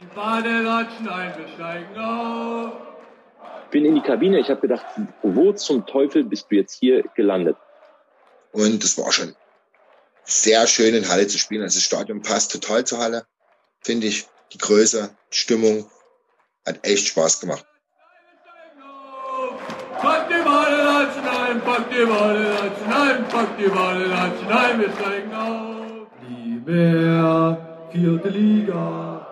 Die 0.00 0.06
Badelatschen 0.14 1.08
ein, 1.08 1.36
wir 1.36 1.48
steigen 1.48 1.98
auf. 1.98 2.72
Bin 3.70 3.84
in 3.84 3.94
die 3.94 4.00
Kabine, 4.00 4.40
ich 4.40 4.48
habe 4.48 4.60
gedacht, 4.60 4.86
wo 5.22 5.52
zum 5.52 5.86
Teufel 5.86 6.24
bist 6.24 6.46
du 6.50 6.56
jetzt 6.56 6.78
hier 6.80 7.04
gelandet? 7.14 7.56
Und 8.52 8.82
es 8.82 8.96
war 8.98 9.12
schon 9.12 9.34
sehr 10.24 10.66
schön 10.66 10.94
in 10.94 11.08
Halle 11.08 11.26
zu 11.26 11.38
spielen. 11.38 11.62
Also 11.62 11.76
das 11.76 11.84
Stadion 11.84 12.22
passt 12.22 12.50
total 12.50 12.84
zur 12.84 12.98
Halle, 12.98 13.26
finde 13.82 14.06
ich. 14.06 14.26
Die 14.52 14.58
Größe, 14.58 15.10
die 15.32 15.36
Stimmung, 15.36 15.88
hat 16.66 16.84
echt 16.84 17.08
Spaß 17.08 17.40
gemacht. 17.40 17.64
Pack 20.00 20.28
die 20.28 20.42
Badelatschen 20.42 21.28
ein, 21.28 21.60
pack 21.60 21.90
die 21.90 22.04
Badelatschen 22.06 22.92
ein, 22.92 23.28
pack 23.28 23.58
die 23.58 23.68
Badelatschen 23.68 24.48
ein, 24.48 24.80
wir 24.80 24.92
steigen 24.92 25.34
auf. 25.34 26.08
Die 26.26 26.70
Meer, 26.70 27.88
vierte 27.92 28.28
Liga. 28.28 29.29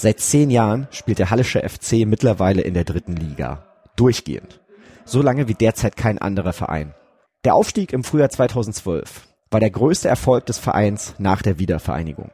Seit 0.00 0.20
zehn 0.20 0.48
Jahren 0.48 0.86
spielt 0.92 1.18
der 1.18 1.30
Hallische 1.30 1.68
FC 1.68 2.06
mittlerweile 2.06 2.62
in 2.62 2.72
der 2.72 2.84
dritten 2.84 3.16
Liga. 3.16 3.64
Durchgehend. 3.96 4.60
So 5.04 5.22
lange 5.22 5.48
wie 5.48 5.54
derzeit 5.54 5.96
kein 5.96 6.18
anderer 6.18 6.52
Verein. 6.52 6.94
Der 7.42 7.56
Aufstieg 7.56 7.92
im 7.92 8.04
Frühjahr 8.04 8.30
2012 8.30 9.26
war 9.50 9.58
der 9.58 9.72
größte 9.72 10.06
Erfolg 10.06 10.46
des 10.46 10.56
Vereins 10.56 11.16
nach 11.18 11.42
der 11.42 11.58
Wiedervereinigung. 11.58 12.30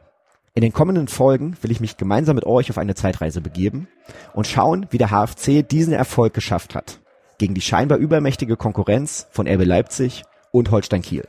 In 0.53 0.61
den 0.61 0.73
kommenden 0.73 1.07
Folgen 1.07 1.57
will 1.63 1.71
ich 1.71 1.79
mich 1.79 1.97
gemeinsam 1.97 2.35
mit 2.35 2.45
euch 2.45 2.69
auf 2.69 2.77
eine 2.77 2.93
Zeitreise 2.93 3.41
begeben 3.41 3.87
und 4.33 4.45
schauen, 4.45 4.85
wie 4.91 4.99
der 4.99 5.09
HFC 5.09 5.67
diesen 5.67 5.93
Erfolg 5.93 6.35
geschafft 6.35 6.75
hat. 6.75 6.99
Gegen 7.39 7.55
die 7.55 7.61
scheinbar 7.61 7.97
übermächtige 7.97 8.57
Konkurrenz 8.57 9.25
von 9.31 9.47
RB 9.47 9.65
Leipzig 9.65 10.21
und 10.51 10.69
Holstein 10.69 11.01
Kiel. 11.01 11.25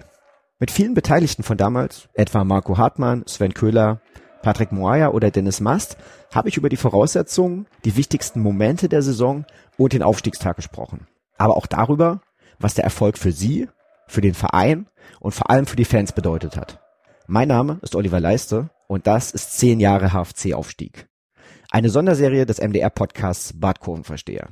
Mit 0.59 0.71
vielen 0.71 0.93
Beteiligten 0.93 1.45
von 1.45 1.57
damals, 1.57 2.11
etwa 2.13 2.45
Marco 2.45 2.77
Hartmann, 2.77 3.25
Sven 3.27 3.55
Köhler, 3.55 4.03
Patrick 4.47 4.71
Moaya 4.71 5.09
oder 5.09 5.33
Dennis 5.33 5.59
Mast, 5.59 5.97
habe 6.33 6.49
ich 6.49 6.57
über 6.57 6.69
die 6.69 6.77
Voraussetzungen, 6.77 7.67
die 7.85 7.97
wichtigsten 7.97 8.39
Momente 8.39 8.89
der 8.89 9.03
Saison 9.03 9.45
und 9.77 9.93
den 9.93 10.05
Aufstiegstag 10.05 10.55
gesprochen. 10.55 11.09
Aber 11.37 11.57
auch 11.57 11.67
darüber, 11.67 12.21
was 12.61 12.75
der 12.75 12.85
Erfolg 12.85 13.19
für 13.19 13.33
sie, 13.33 13.67
für 14.07 14.21
den 14.21 14.35
Verein 14.35 14.87
und 15.19 15.33
vor 15.33 15.51
allem 15.51 15.67
für 15.67 15.75
die 15.75 15.85
Fans 15.85 16.13
bedeutet 16.13 16.57
hat. 16.57 16.79
Mein 17.27 17.49
Name 17.49 17.81
ist 17.83 17.97
Oliver 17.97 18.21
Leiste 18.21 18.71
und 18.87 19.09
das 19.09 19.33
ist 19.33 19.59
10 19.59 19.81
Jahre 19.81 20.13
HFC-Aufstieg. 20.13 21.09
Eine 21.73 21.91
Sonderserie 21.91 22.47
des 22.47 22.61
MDR-Podcasts 22.61 23.53
Badkurvenversteher. 23.59 24.51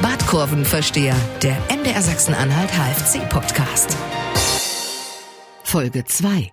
Badkurvenversteher, 0.00 1.14
der 1.42 1.58
MDR 1.68 2.00
Sachsen-Anhalt 2.00 2.70
HFC-Podcast. 2.70 3.94
Folge 5.74 6.04
2. 6.04 6.52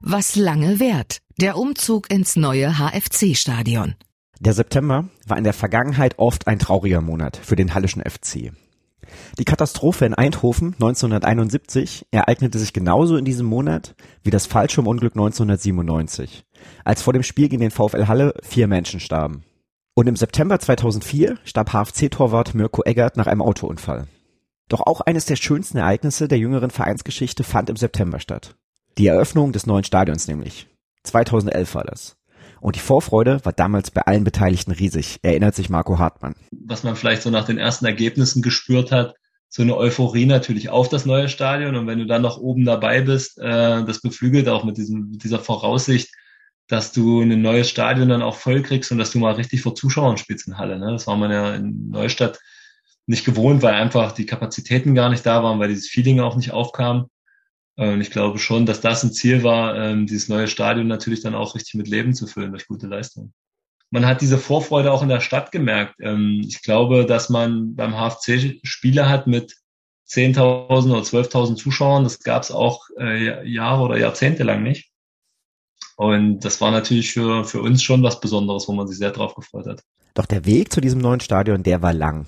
Was 0.00 0.34
lange 0.34 0.80
währt. 0.80 1.18
Der 1.40 1.56
Umzug 1.56 2.10
ins 2.10 2.34
neue 2.34 2.76
HFC-Stadion. 2.76 3.94
Der 4.40 4.52
September 4.52 5.08
war 5.28 5.38
in 5.38 5.44
der 5.44 5.52
Vergangenheit 5.52 6.18
oft 6.18 6.48
ein 6.48 6.58
trauriger 6.58 7.00
Monat 7.00 7.36
für 7.36 7.54
den 7.54 7.72
Hallischen 7.72 8.02
FC. 8.02 8.50
Die 9.38 9.44
Katastrophe 9.44 10.06
in 10.06 10.14
Eindhoven 10.14 10.72
1971 10.72 12.06
ereignete 12.10 12.58
sich 12.58 12.72
genauso 12.72 13.16
in 13.16 13.24
diesem 13.24 13.46
Monat 13.46 13.94
wie 14.24 14.30
das 14.30 14.46
Fallschirmunglück 14.46 15.12
1997, 15.12 16.44
als 16.84 17.02
vor 17.02 17.12
dem 17.12 17.22
Spiel 17.22 17.48
gegen 17.48 17.62
den 17.62 17.70
VfL 17.70 18.08
Halle 18.08 18.34
vier 18.42 18.66
Menschen 18.66 18.98
starben. 18.98 19.44
Und 19.94 20.08
im 20.08 20.16
September 20.16 20.58
2004 20.58 21.38
starb 21.44 21.72
HFC-Torwart 21.72 22.54
Mirko 22.54 22.82
Eggert 22.82 23.16
nach 23.16 23.28
einem 23.28 23.42
Autounfall. 23.42 24.08
Doch 24.68 24.80
auch 24.80 25.00
eines 25.00 25.26
der 25.26 25.36
schönsten 25.36 25.78
Ereignisse 25.78 26.26
der 26.28 26.38
jüngeren 26.38 26.70
Vereinsgeschichte 26.70 27.44
fand 27.44 27.70
im 27.70 27.76
September 27.76 28.18
statt. 28.18 28.56
Die 28.98 29.06
Eröffnung 29.06 29.52
des 29.52 29.66
neuen 29.66 29.84
Stadions 29.84 30.26
nämlich. 30.26 30.66
2011 31.04 31.74
war 31.74 31.84
das. 31.84 32.16
Und 32.60 32.74
die 32.74 32.80
Vorfreude 32.80 33.44
war 33.44 33.52
damals 33.52 33.90
bei 33.90 34.02
allen 34.02 34.24
Beteiligten 34.24 34.72
riesig, 34.72 35.18
erinnert 35.22 35.54
sich 35.54 35.70
Marco 35.70 35.98
Hartmann. 35.98 36.34
Was 36.50 36.82
man 36.82 36.96
vielleicht 36.96 37.22
so 37.22 37.30
nach 37.30 37.44
den 37.44 37.58
ersten 37.58 37.86
Ergebnissen 37.86 38.42
gespürt 38.42 38.90
hat, 38.90 39.14
so 39.48 39.62
eine 39.62 39.76
Euphorie 39.76 40.26
natürlich 40.26 40.68
auf 40.68 40.88
das 40.88 41.06
neue 41.06 41.28
Stadion. 41.28 41.76
Und 41.76 41.86
wenn 41.86 41.98
du 41.98 42.06
dann 42.06 42.22
noch 42.22 42.38
oben 42.38 42.64
dabei 42.64 43.02
bist, 43.02 43.38
äh, 43.38 43.84
das 43.84 44.00
beflügelt 44.00 44.48
auch 44.48 44.64
mit, 44.64 44.78
diesem, 44.78 45.10
mit 45.10 45.22
dieser 45.22 45.38
Voraussicht, 45.38 46.12
dass 46.66 46.92
du 46.92 47.22
ein 47.22 47.40
neues 47.40 47.70
Stadion 47.70 48.08
dann 48.08 48.22
auch 48.22 48.34
voll 48.34 48.62
kriegst 48.62 48.90
und 48.90 48.98
dass 48.98 49.12
du 49.12 49.18
mal 49.18 49.34
richtig 49.34 49.60
vor 49.60 49.76
Zuschauern 49.76 50.16
spielst 50.16 50.48
in 50.48 50.58
Halle. 50.58 50.78
Ne? 50.78 50.90
Das 50.90 51.06
war 51.06 51.16
man 51.16 51.30
ja 51.30 51.54
in 51.54 51.90
Neustadt 51.90 52.40
nicht 53.06 53.24
gewohnt, 53.24 53.62
weil 53.62 53.74
einfach 53.74 54.12
die 54.12 54.26
Kapazitäten 54.26 54.94
gar 54.94 55.08
nicht 55.08 55.24
da 55.24 55.42
waren, 55.42 55.58
weil 55.58 55.68
dieses 55.68 55.88
Feeling 55.88 56.20
auch 56.20 56.36
nicht 56.36 56.50
aufkam. 56.50 57.08
Und 57.76 58.00
ich 58.00 58.10
glaube 58.10 58.38
schon, 58.38 58.66
dass 58.66 58.80
das 58.80 59.02
ein 59.04 59.12
Ziel 59.12 59.42
war, 59.42 59.76
ähm, 59.76 60.06
dieses 60.06 60.28
neue 60.28 60.48
Stadion 60.48 60.86
natürlich 60.86 61.22
dann 61.22 61.34
auch 61.34 61.54
richtig 61.54 61.74
mit 61.74 61.88
Leben 61.88 62.14
zu 62.14 62.26
füllen 62.26 62.50
durch 62.50 62.66
gute 62.66 62.86
Leistung. 62.86 63.32
Man 63.90 64.06
hat 64.06 64.22
diese 64.22 64.38
Vorfreude 64.38 64.90
auch 64.90 65.02
in 65.02 65.08
der 65.08 65.20
Stadt 65.20 65.52
gemerkt. 65.52 65.94
Ähm, 66.00 66.42
ich 66.46 66.62
glaube, 66.62 67.06
dass 67.06 67.28
man 67.28 67.76
beim 67.76 67.92
HFC 67.92 68.58
Spiele 68.62 69.08
hat 69.08 69.26
mit 69.26 69.56
10.000 70.08 70.90
oder 70.90 71.02
12.000 71.02 71.56
Zuschauern. 71.56 72.04
Das 72.04 72.20
gab 72.20 72.42
es 72.42 72.50
auch 72.50 72.88
äh, 72.98 73.46
Jahre 73.48 73.82
oder 73.82 73.98
Jahrzehnte 73.98 74.42
lang 74.42 74.62
nicht. 74.62 74.90
Und 75.96 76.40
das 76.40 76.60
war 76.60 76.70
natürlich 76.70 77.12
für, 77.12 77.44
für 77.44 77.60
uns 77.60 77.82
schon 77.82 78.02
was 78.02 78.20
Besonderes, 78.20 78.68
wo 78.68 78.72
man 78.72 78.86
sich 78.86 78.98
sehr 78.98 79.12
drauf 79.12 79.34
gefreut 79.34 79.66
hat. 79.66 79.82
Doch 80.14 80.26
der 80.26 80.44
Weg 80.46 80.72
zu 80.72 80.80
diesem 80.80 81.00
neuen 81.00 81.20
Stadion, 81.20 81.62
der 81.62 81.82
war 81.82 81.92
lang. 81.92 82.26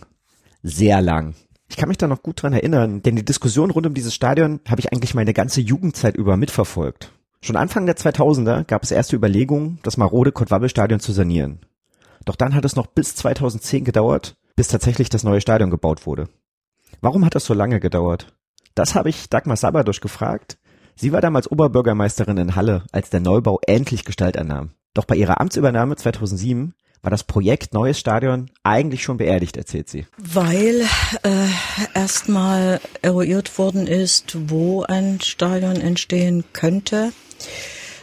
Sehr 0.63 1.01
lang. 1.01 1.35
Ich 1.69 1.77
kann 1.77 1.89
mich 1.89 1.99
da 1.99 2.07
noch 2.07 2.23
gut 2.23 2.43
dran 2.43 2.53
erinnern, 2.53 3.03
denn 3.03 3.17
die 3.17 3.25
Diskussion 3.25 3.71
rund 3.71 3.87
um 3.87 3.95
dieses 3.95 4.15
Stadion 4.15 4.61
habe 4.69 4.81
ich 4.81 4.93
eigentlich 4.93 5.15
meine 5.15 5.35
ganze 5.35 5.61
Jugendzeit 5.61 6.17
über 6.17 6.37
mitverfolgt. 6.37 7.13
Schon 7.41 7.57
Anfang 7.57 7.87
der 7.87 7.97
2000er 7.97 8.65
gab 8.65 8.83
es 8.83 8.91
erste 8.91 9.15
Überlegungen, 9.17 9.79
das 9.83 9.97
marode 9.97 10.33
Kottwabbel-Stadion 10.33 10.99
zu 10.99 11.13
sanieren. 11.13 11.61
Doch 12.25 12.37
dann 12.37 12.55
hat 12.55 12.65
es 12.65 12.75
noch 12.75 12.87
bis 12.87 13.15
2010 13.15 13.85
gedauert, 13.85 14.37
bis 14.57 14.69
tatsächlich 14.69 15.09
das 15.09 15.23
neue 15.23 15.41
Stadion 15.41 15.71
gebaut 15.71 16.05
wurde. 16.05 16.29
Warum 17.01 17.25
hat 17.25 17.35
das 17.35 17.45
so 17.45 17.55
lange 17.55 17.81
gedauert? 17.81 18.35
Das 18.75 18.95
habe 18.95 19.09
ich 19.11 19.29
Dagmar 19.29 19.57
Sabadosch 19.57 20.01
gefragt. 20.01 20.59
Sie 20.97 21.13
war 21.13 21.21
damals 21.21 21.51
Oberbürgermeisterin 21.51 22.39
in 22.39 22.57
Halle, 22.57 22.85
als 22.91 23.11
der 23.11 23.21
Neubau 23.21 23.61
endlich 23.67 24.05
Gestalt 24.05 24.37
annahm. 24.37 24.71
Doch 24.95 25.05
bei 25.05 25.15
ihrer 25.15 25.41
Amtsübernahme 25.41 25.95
2007 25.95 26.75
war 27.03 27.11
das 27.11 27.25
Projekt 27.25 27.75
Neues 27.75 27.99
Stadion 27.99 28.51
eigentlich 28.63 29.03
schon 29.03 29.17
beerdigt, 29.17 29.57
erzählt 29.57 29.89
sie. 29.89 30.07
Weil 30.17 30.83
äh, 31.23 31.49
erstmal 31.95 32.81
eruiert 33.03 33.59
worden 33.59 33.87
ist, 33.87 34.37
wo 34.49 34.83
ein 34.83 35.21
Stadion 35.21 35.77
entstehen 35.77 36.45
könnte. 36.53 37.13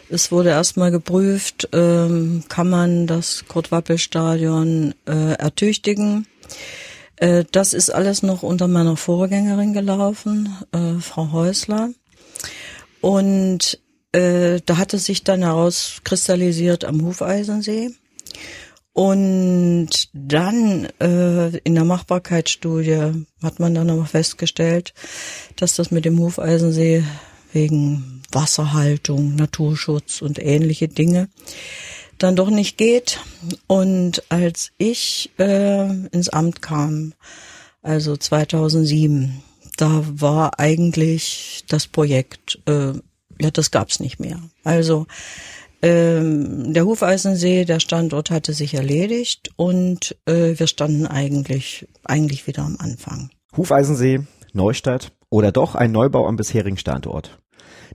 Es 0.10 0.32
wurde 0.32 0.50
erstmal 0.50 0.92
geprüft, 0.92 1.70
ähm, 1.74 2.44
kann 2.48 2.70
man 2.70 3.08
das 3.08 3.46
Kurt-Wappel-Stadion 3.48 4.94
äh, 5.08 5.34
ertüchtigen. 5.34 6.28
Äh, 7.16 7.46
das 7.52 7.74
ist 7.74 7.90
alles 7.90 8.22
noch 8.22 8.44
unter 8.44 8.68
meiner 8.68 8.98
Vorgängerin 8.98 9.74
gelaufen, 9.74 10.56
äh, 10.72 11.00
Frau 11.02 11.32
Häusler. 11.32 11.90
Und 13.02 13.80
äh, 14.12 14.62
da 14.66 14.78
hatte 14.78 14.98
sich 15.00 15.24
dann 15.24 15.42
herauskristallisiert 15.42 16.86
am 16.86 17.02
Hufeisensee. 17.02 17.92
Und 18.96 19.90
dann 20.14 20.88
äh, 21.02 21.58
in 21.66 21.76
der 21.76 21.84
Machbarkeitsstudie 21.84 23.26
hat 23.44 23.60
man 23.60 23.76
dann 23.76 23.90
aber 23.90 24.06
festgestellt, 24.06 24.94
dass 25.58 25.76
das 25.76 25.92
mit 25.92 26.06
dem 26.06 26.18
Hufeisensee 26.18 27.04
wegen 27.52 28.24
Wasserhaltung, 28.32 29.36
Naturschutz 29.36 30.22
und 30.22 30.40
ähnliche 30.40 30.88
Dinge 30.88 31.28
dann 32.20 32.38
doch 32.38 32.50
nicht 32.50 32.78
geht. 32.78 33.20
Und 33.68 34.24
als 34.30 34.72
ich 34.78 35.30
äh, 35.40 35.90
ins 35.90 36.30
Amt 36.30 36.62
kam, 36.62 37.16
also 37.82 38.16
2007, 38.16 39.44
da 39.76 40.06
war 40.06 40.58
eigentlich 40.58 41.66
das 41.68 41.86
Projekt, 41.86 42.60
äh, 42.66 42.94
ja, 43.42 43.52
das 43.52 43.72
gab's 43.72 44.00
nicht 44.00 44.22
mehr. 44.22 44.40
Also 44.64 45.06
ähm, 45.82 46.74
der 46.74 46.86
Hufeisensee, 46.86 47.66
der 47.66 47.80
Standort 47.80 48.32
hatte 48.32 48.54
sich 48.54 48.74
erledigt 48.74 49.52
und 49.56 50.16
äh, 50.26 50.58
wir 50.58 50.68
standen 50.68 51.06
eigentlich, 51.08 51.88
eigentlich 52.04 52.48
wieder 52.48 52.64
am 52.64 52.78
Anfang. 52.80 53.30
Hufeisensee, 53.56 54.22
Neustadt 54.54 55.12
oder 55.30 55.52
doch 55.52 55.76
ein 55.76 55.92
Neubau 55.92 56.28
am 56.28 56.36
bisherigen 56.36 56.78
Standort? 56.78 57.40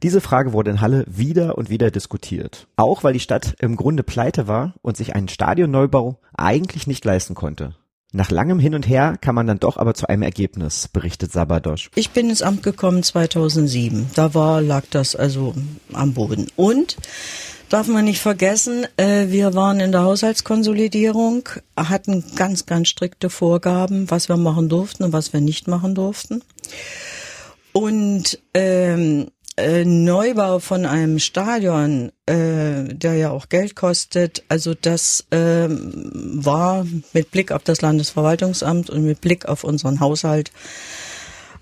Diese 0.02 0.20
Frage 0.20 0.52
wurde 0.52 0.70
in 0.70 0.80
Halle 0.80 1.04
wieder 1.08 1.58
und 1.58 1.68
wieder 1.68 1.90
diskutiert. 1.90 2.68
Auch 2.76 3.04
weil 3.04 3.12
die 3.12 3.20
Stadt 3.20 3.54
im 3.58 3.76
Grunde 3.76 4.02
pleite 4.02 4.48
war 4.48 4.74
und 4.82 4.96
sich 4.96 5.14
einen 5.14 5.28
Stadionneubau 5.28 6.18
eigentlich 6.34 6.86
nicht 6.86 7.04
leisten 7.04 7.34
konnte. 7.34 7.74
Nach 8.12 8.30
langem 8.30 8.58
Hin 8.58 8.74
und 8.74 8.88
Her 8.88 9.16
kam 9.20 9.36
man 9.36 9.46
dann 9.46 9.60
doch 9.60 9.76
aber 9.76 9.94
zu 9.94 10.08
einem 10.08 10.22
Ergebnis, 10.22 10.88
berichtet 10.88 11.30
Sabadosch. 11.30 11.90
Ich 11.94 12.10
bin 12.10 12.28
ins 12.28 12.42
Amt 12.42 12.64
gekommen 12.64 13.04
2007. 13.04 14.10
Da 14.14 14.34
war, 14.34 14.60
lag 14.62 14.84
das 14.90 15.14
also 15.14 15.54
am 15.92 16.14
Boden. 16.14 16.48
Und 16.56 16.96
darf 17.70 17.86
man 17.86 18.04
nicht 18.04 18.20
vergessen, 18.20 18.86
äh, 18.96 19.28
wir 19.28 19.54
waren 19.54 19.80
in 19.80 19.92
der 19.92 20.02
Haushaltskonsolidierung, 20.02 21.48
hatten 21.76 22.24
ganz, 22.36 22.66
ganz 22.66 22.88
strikte 22.88 23.30
Vorgaben, 23.30 24.10
was 24.10 24.28
wir 24.28 24.36
machen 24.36 24.68
durften 24.68 25.04
und 25.04 25.12
was 25.12 25.32
wir 25.32 25.40
nicht 25.40 25.68
machen 25.68 25.94
durften. 25.94 26.42
Und 27.72 28.38
ähm, 28.52 29.28
äh, 29.56 29.84
Neubau 29.84 30.58
von 30.58 30.84
einem 30.84 31.18
Stadion, 31.18 32.10
äh, 32.26 32.84
der 32.92 33.14
ja 33.14 33.30
auch 33.30 33.48
Geld 33.48 33.76
kostet, 33.76 34.42
also 34.48 34.74
das 34.74 35.26
äh, 35.30 35.68
war 35.68 36.86
mit 37.12 37.30
Blick 37.30 37.52
auf 37.52 37.62
das 37.62 37.80
Landesverwaltungsamt 37.80 38.90
und 38.90 39.04
mit 39.04 39.20
Blick 39.20 39.46
auf 39.46 39.64
unseren 39.64 40.00
Haushalt 40.00 40.50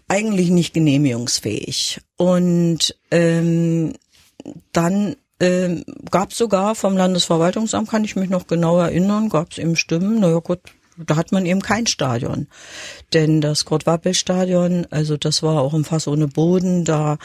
eigentlich 0.09 0.49
nicht 0.51 0.73
genehmigungsfähig. 0.73 2.01
Und 2.17 2.97
ähm, 3.11 3.93
dann 4.73 5.17
ähm, 5.41 5.85
gab 6.11 6.33
sogar 6.33 6.75
vom 6.75 6.97
Landesverwaltungsamt, 6.97 7.89
kann 7.89 8.05
ich 8.05 8.17
mich 8.17 8.31
noch 8.31 8.47
genau 8.47 8.79
erinnern, 8.79 9.29
gab 9.29 9.53
es 9.53 9.59
eben 9.59 9.77
Stimmen, 9.77 10.21
naja 10.21 10.39
gut, 10.39 10.61
da 10.97 11.17
hat 11.17 11.33
man 11.33 11.47
eben 11.47 11.63
kein 11.63 11.87
Stadion. 11.87 12.49
Denn 13.15 13.41
das 13.41 13.65
Kurt-Wappel-Stadion, 13.65 14.87
also 14.91 15.17
das 15.17 15.43
war 15.43 15.61
auch 15.61 15.75
ein 15.75 15.85
Fass 15.85 16.09
ohne 16.09 16.27
Boden, 16.27 16.85
da 16.85 17.19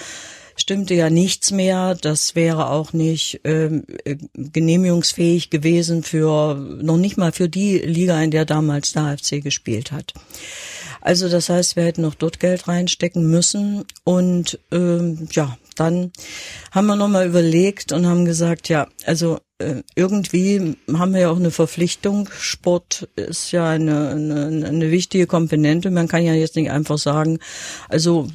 stimmte 0.55 0.93
ja 0.93 1.09
nichts 1.09 1.51
mehr. 1.51 1.95
Das 1.95 2.35
wäre 2.35 2.69
auch 2.69 2.93
nicht 2.93 3.41
ähm, 3.43 3.83
äh, 4.05 4.17
genehmigungsfähig 4.35 5.49
gewesen 5.49 6.03
für, 6.03 6.55
noch 6.55 6.97
nicht 6.97 7.17
mal 7.17 7.31
für 7.31 7.49
die 7.49 7.79
Liga, 7.79 8.21
in 8.21 8.31
der 8.31 8.45
damals 8.45 8.93
der 8.93 9.03
AFC 9.03 9.41
gespielt 9.41 9.91
hat. 9.91 10.13
Also 11.01 11.27
das 11.27 11.49
heißt, 11.49 11.75
wir 11.75 11.83
hätten 11.83 12.01
noch 12.01 12.15
dort 12.15 12.39
Geld 12.39 12.67
reinstecken 12.67 13.29
müssen 13.29 13.83
und 14.05 14.57
ähm, 14.71 15.27
ja, 15.31 15.57
dann 15.75 16.11
haben 16.71 16.87
wir 16.87 16.95
nochmal 16.95 17.27
überlegt 17.27 17.91
und 17.91 18.05
haben 18.05 18.23
gesagt, 18.25 18.69
ja, 18.69 18.87
also 19.05 19.39
irgendwie 19.95 20.75
haben 20.93 21.13
wir 21.13 21.21
ja 21.21 21.29
auch 21.29 21.37
eine 21.37 21.51
Verpflichtung. 21.51 22.29
Sport 22.37 23.07
ist 23.15 23.51
ja 23.51 23.69
eine, 23.69 24.09
eine, 24.09 24.65
eine 24.67 24.91
wichtige 24.91 25.27
Komponente. 25.27 25.91
Man 25.91 26.07
kann 26.07 26.23
ja 26.23 26.33
jetzt 26.33 26.55
nicht 26.55 26.71
einfach 26.71 26.97
sagen, 26.97 27.39
also 27.89 28.27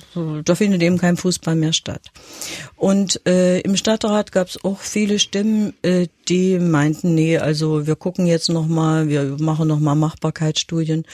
da 0.44 0.54
findet 0.54 0.82
eben 0.82 0.98
kein 0.98 1.16
Fußball 1.16 1.54
mehr 1.54 1.72
statt. 1.72 2.02
Und 2.76 3.26
äh, 3.26 3.60
im 3.60 3.76
Stadtrat 3.76 4.32
gab 4.32 4.48
es 4.48 4.62
auch 4.64 4.80
viele 4.80 5.18
Stimmen, 5.18 5.74
äh, 5.82 6.06
die 6.28 6.58
meinten, 6.58 7.14
nee, 7.14 7.38
also 7.38 7.86
wir 7.86 7.96
gucken 7.96 8.26
jetzt 8.26 8.48
nochmal, 8.48 9.08
wir 9.08 9.36
machen 9.38 9.68
nochmal 9.68 9.96
Machbarkeitsstudien. 9.96 11.04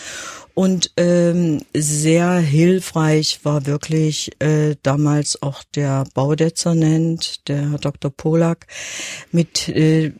Und 0.55 0.93
ähm, 0.97 1.63
sehr 1.75 2.37
hilfreich 2.37 3.41
war 3.43 3.67
wirklich 3.67 4.31
äh, 4.41 4.77
damals 4.83 5.43
auch 5.43 5.65
der 5.75 6.05
Baudezernent, 6.15 7.49
der 7.49 7.73
Herr 7.73 7.79
Dr. 7.79 8.13
Polak, 8.13 8.69
mit, 9.33 9.69
äh, 9.69 10.13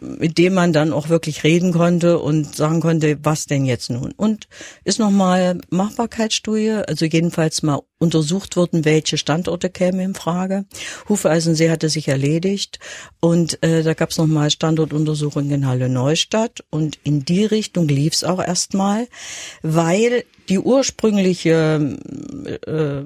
mit 0.00 0.38
dem 0.38 0.54
man 0.54 0.72
dann 0.72 0.92
auch 0.92 1.08
wirklich 1.08 1.42
reden 1.42 1.72
konnte 1.72 2.20
und 2.20 2.54
sagen 2.54 2.80
konnte, 2.80 3.18
was 3.24 3.46
denn 3.46 3.66
jetzt 3.66 3.90
nun? 3.90 4.12
Und 4.12 4.46
ist 4.84 5.00
nochmal 5.00 5.58
Machbarkeitsstudie, 5.70 6.70
also 6.86 7.04
jedenfalls 7.04 7.64
mal 7.64 7.80
untersucht 8.00 8.56
wurden, 8.56 8.84
welche 8.86 9.18
Standorte 9.18 9.68
kämen 9.68 10.00
in 10.00 10.14
Frage. 10.14 10.64
Hufeisensee 11.08 11.70
hatte 11.70 11.90
sich 11.90 12.08
erledigt 12.08 12.78
und 13.20 13.62
äh, 13.62 13.82
da 13.82 13.92
gab 13.92 14.10
es 14.10 14.16
nochmal 14.16 14.50
Standortuntersuchungen 14.50 15.50
in 15.50 15.66
Halle 15.66 15.90
Neustadt 15.90 16.64
und 16.70 16.98
in 17.04 17.26
die 17.26 17.44
Richtung 17.44 17.86
lief 17.88 18.14
es 18.14 18.24
auch 18.24 18.42
erstmal, 18.42 19.06
weil 19.80 20.24
die 20.50 20.58
ursprüngliche 20.58 21.96
äh, 22.66 23.02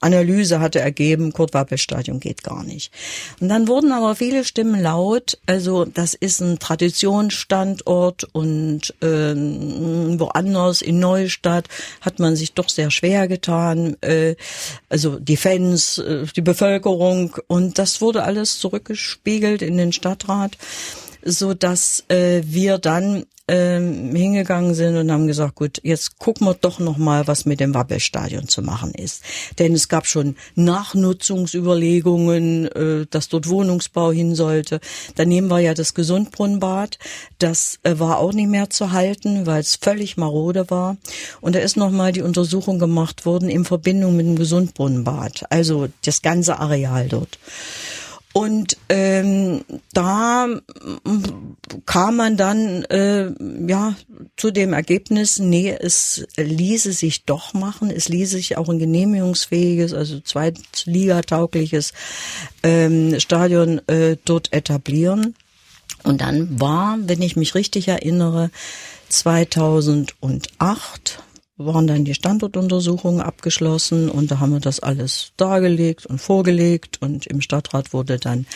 Analyse 0.00 0.60
hatte 0.60 0.80
ergeben, 0.80 1.34
Kurt-Wappel-Stadion 1.34 2.20
geht 2.20 2.42
gar 2.42 2.64
nicht. 2.64 2.90
Und 3.38 3.50
dann 3.50 3.68
wurden 3.68 3.92
aber 3.92 4.16
viele 4.16 4.44
Stimmen 4.44 4.80
laut, 4.80 5.38
also 5.44 5.84
das 5.84 6.14
ist 6.14 6.40
ein 6.40 6.58
Traditionsstandort 6.58 8.24
und 8.32 8.94
ähm, 9.02 10.18
woanders 10.18 10.80
in 10.80 11.00
Neustadt 11.00 11.68
hat 12.00 12.18
man 12.18 12.34
sich 12.34 12.54
doch 12.54 12.70
sehr 12.70 12.90
schwer 12.90 13.28
getan, 13.28 13.98
äh, 14.00 14.36
also 14.88 15.18
die 15.18 15.36
Fans, 15.36 15.98
äh, 15.98 16.24
die 16.34 16.40
Bevölkerung 16.40 17.36
und 17.46 17.78
das 17.78 18.00
wurde 18.00 18.22
alles 18.22 18.58
zurückgespiegelt 18.58 19.60
in 19.60 19.76
den 19.76 19.92
Stadtrat 19.92 20.56
so 21.24 21.54
dass 21.54 22.04
äh, 22.08 22.42
wir 22.44 22.78
dann 22.78 23.24
ähm, 23.50 24.14
hingegangen 24.14 24.74
sind 24.74 24.96
und 24.96 25.10
haben 25.10 25.26
gesagt, 25.26 25.56
gut, 25.56 25.80
jetzt 25.82 26.18
gucken 26.18 26.46
wir 26.46 26.54
doch 26.54 26.78
noch 26.78 26.98
mal, 26.98 27.26
was 27.26 27.46
mit 27.46 27.58
dem 27.58 27.74
Wappelstadion 27.74 28.46
zu 28.46 28.62
machen 28.62 28.94
ist. 28.94 29.24
Denn 29.58 29.74
es 29.74 29.88
gab 29.88 30.06
schon 30.06 30.36
Nachnutzungsüberlegungen, 30.54 32.68
äh, 32.68 33.06
dass 33.10 33.28
dort 33.28 33.48
Wohnungsbau 33.48 34.12
hin 34.12 34.36
sollte. 34.36 34.78
Daneben 35.16 35.50
war 35.50 35.58
ja 35.58 35.74
das 35.74 35.94
Gesundbrunnenbad. 35.94 37.00
Das 37.38 37.80
äh, 37.82 37.98
war 37.98 38.18
auch 38.18 38.32
nicht 38.32 38.48
mehr 38.48 38.70
zu 38.70 38.92
halten, 38.92 39.46
weil 39.46 39.60
es 39.60 39.74
völlig 39.74 40.16
marode 40.16 40.70
war. 40.70 40.96
Und 41.40 41.56
da 41.56 41.58
ist 41.58 41.76
noch 41.76 41.90
mal 41.90 42.12
die 42.12 42.22
Untersuchung 42.22 42.78
gemacht 42.78 43.26
worden 43.26 43.48
in 43.48 43.64
Verbindung 43.64 44.14
mit 44.14 44.26
dem 44.26 44.36
Gesundbrunnenbad. 44.36 45.46
Also 45.50 45.88
das 46.04 46.22
ganze 46.22 46.60
Areal 46.60 47.08
dort. 47.08 47.40
Und 48.32 48.76
ähm, 48.88 49.64
da 49.92 50.46
kam 51.84 52.16
man 52.16 52.36
dann 52.36 52.84
äh, 52.84 53.32
ja 53.66 53.96
zu 54.36 54.52
dem 54.52 54.72
Ergebnis, 54.72 55.40
nee, 55.40 55.76
es 55.78 56.24
ließe 56.36 56.92
sich 56.92 57.24
doch 57.24 57.54
machen, 57.54 57.90
es 57.90 58.08
ließe 58.08 58.36
sich 58.36 58.56
auch 58.56 58.68
ein 58.68 58.78
genehmigungsfähiges, 58.78 59.94
also 59.94 60.20
zweitligataugliches 60.20 61.92
ähm, 62.62 63.18
Stadion 63.18 63.80
äh, 63.88 64.16
dort 64.24 64.52
etablieren. 64.52 65.34
Und 66.04 66.20
dann 66.20 66.60
war, 66.60 66.98
wenn 67.00 67.22
ich 67.22 67.34
mich 67.34 67.56
richtig 67.56 67.88
erinnere, 67.88 68.50
2008 69.08 71.20
waren 71.66 71.86
dann 71.86 72.04
die 72.04 72.14
Standortuntersuchungen 72.14 73.20
abgeschlossen 73.20 74.08
und 74.08 74.30
da 74.30 74.40
haben 74.40 74.52
wir 74.52 74.60
das 74.60 74.80
alles 74.80 75.32
dargelegt 75.36 76.06
und 76.06 76.20
vorgelegt 76.20 77.00
und 77.00 77.26
im 77.26 77.40
Stadtrat 77.40 77.92
wurde 77.92 78.18
dann 78.18 78.46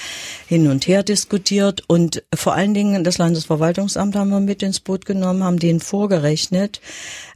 hin 0.47 0.69
und 0.69 0.87
her 0.87 1.03
diskutiert. 1.03 1.85
Und 1.87 2.23
vor 2.35 2.55
allen 2.55 2.75
Dingen 2.75 3.05
das 3.05 3.19
Landesverwaltungsamt 3.19 4.17
haben 4.17 4.31
wir 4.31 4.41
mit 4.41 4.63
ins 4.63 4.81
Boot 4.81 5.05
genommen, 5.05 5.45
haben 5.45 5.59
denen 5.59 5.81
vorgerechnet, 5.81 6.81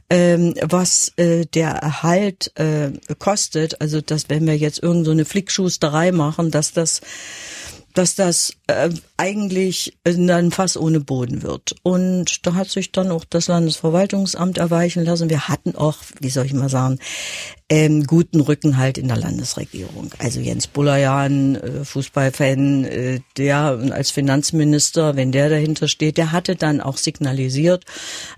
ähm, 0.09 0.55
was 0.61 1.13
äh, 1.17 1.45
der 1.45 1.69
Erhalt 1.69 2.51
äh, 2.55 2.91
kostet, 3.19 3.79
also 3.79 4.01
dass 4.01 4.29
wenn 4.29 4.47
wir 4.47 4.57
jetzt 4.57 4.81
irgend 4.81 5.05
so 5.05 5.25
Flickschusterei 5.25 6.11
machen, 6.11 6.49
dass 6.51 6.73
das 6.73 7.01
dass 7.93 8.15
das 8.15 8.53
äh, 8.69 8.89
eigentlich 9.17 9.97
dann 10.03 10.51
Fass 10.51 10.77
ohne 10.77 10.99
Boden 10.99 11.43
wird. 11.43 11.75
Und 11.83 12.45
da 12.45 12.53
hat 12.53 12.69
sich 12.69 12.91
dann 12.91 13.11
auch 13.11 13.25
das 13.25 13.47
Landesverwaltungsamt 13.47 14.57
erweichen 14.57 15.03
lassen. 15.03 15.29
Wir 15.29 15.47
hatten 15.47 15.75
auch, 15.75 15.97
wie 16.21 16.29
soll 16.29 16.45
ich 16.45 16.53
mal 16.53 16.69
sagen, 16.69 16.99
ähm, 17.69 18.05
guten 18.05 18.39
Rückenhalt 18.41 18.97
in 18.97 19.07
der 19.07 19.17
Landesregierung. 19.17 20.11
Also 20.17 20.39
Jens 20.39 20.65
Bullerjan, 20.65 21.55
äh, 21.55 21.85
Fußballfan, 21.85 22.83
äh, 22.85 23.19
der 23.37 23.79
als 23.91 24.09
Finanzminister, 24.09 25.15
wenn 25.15 25.31
der 25.31 25.49
dahinter 25.49 25.87
steht, 25.87 26.17
der 26.17 26.31
hatte 26.31 26.55
dann 26.55 26.81
auch 26.81 26.97
signalisiert, 26.97 27.85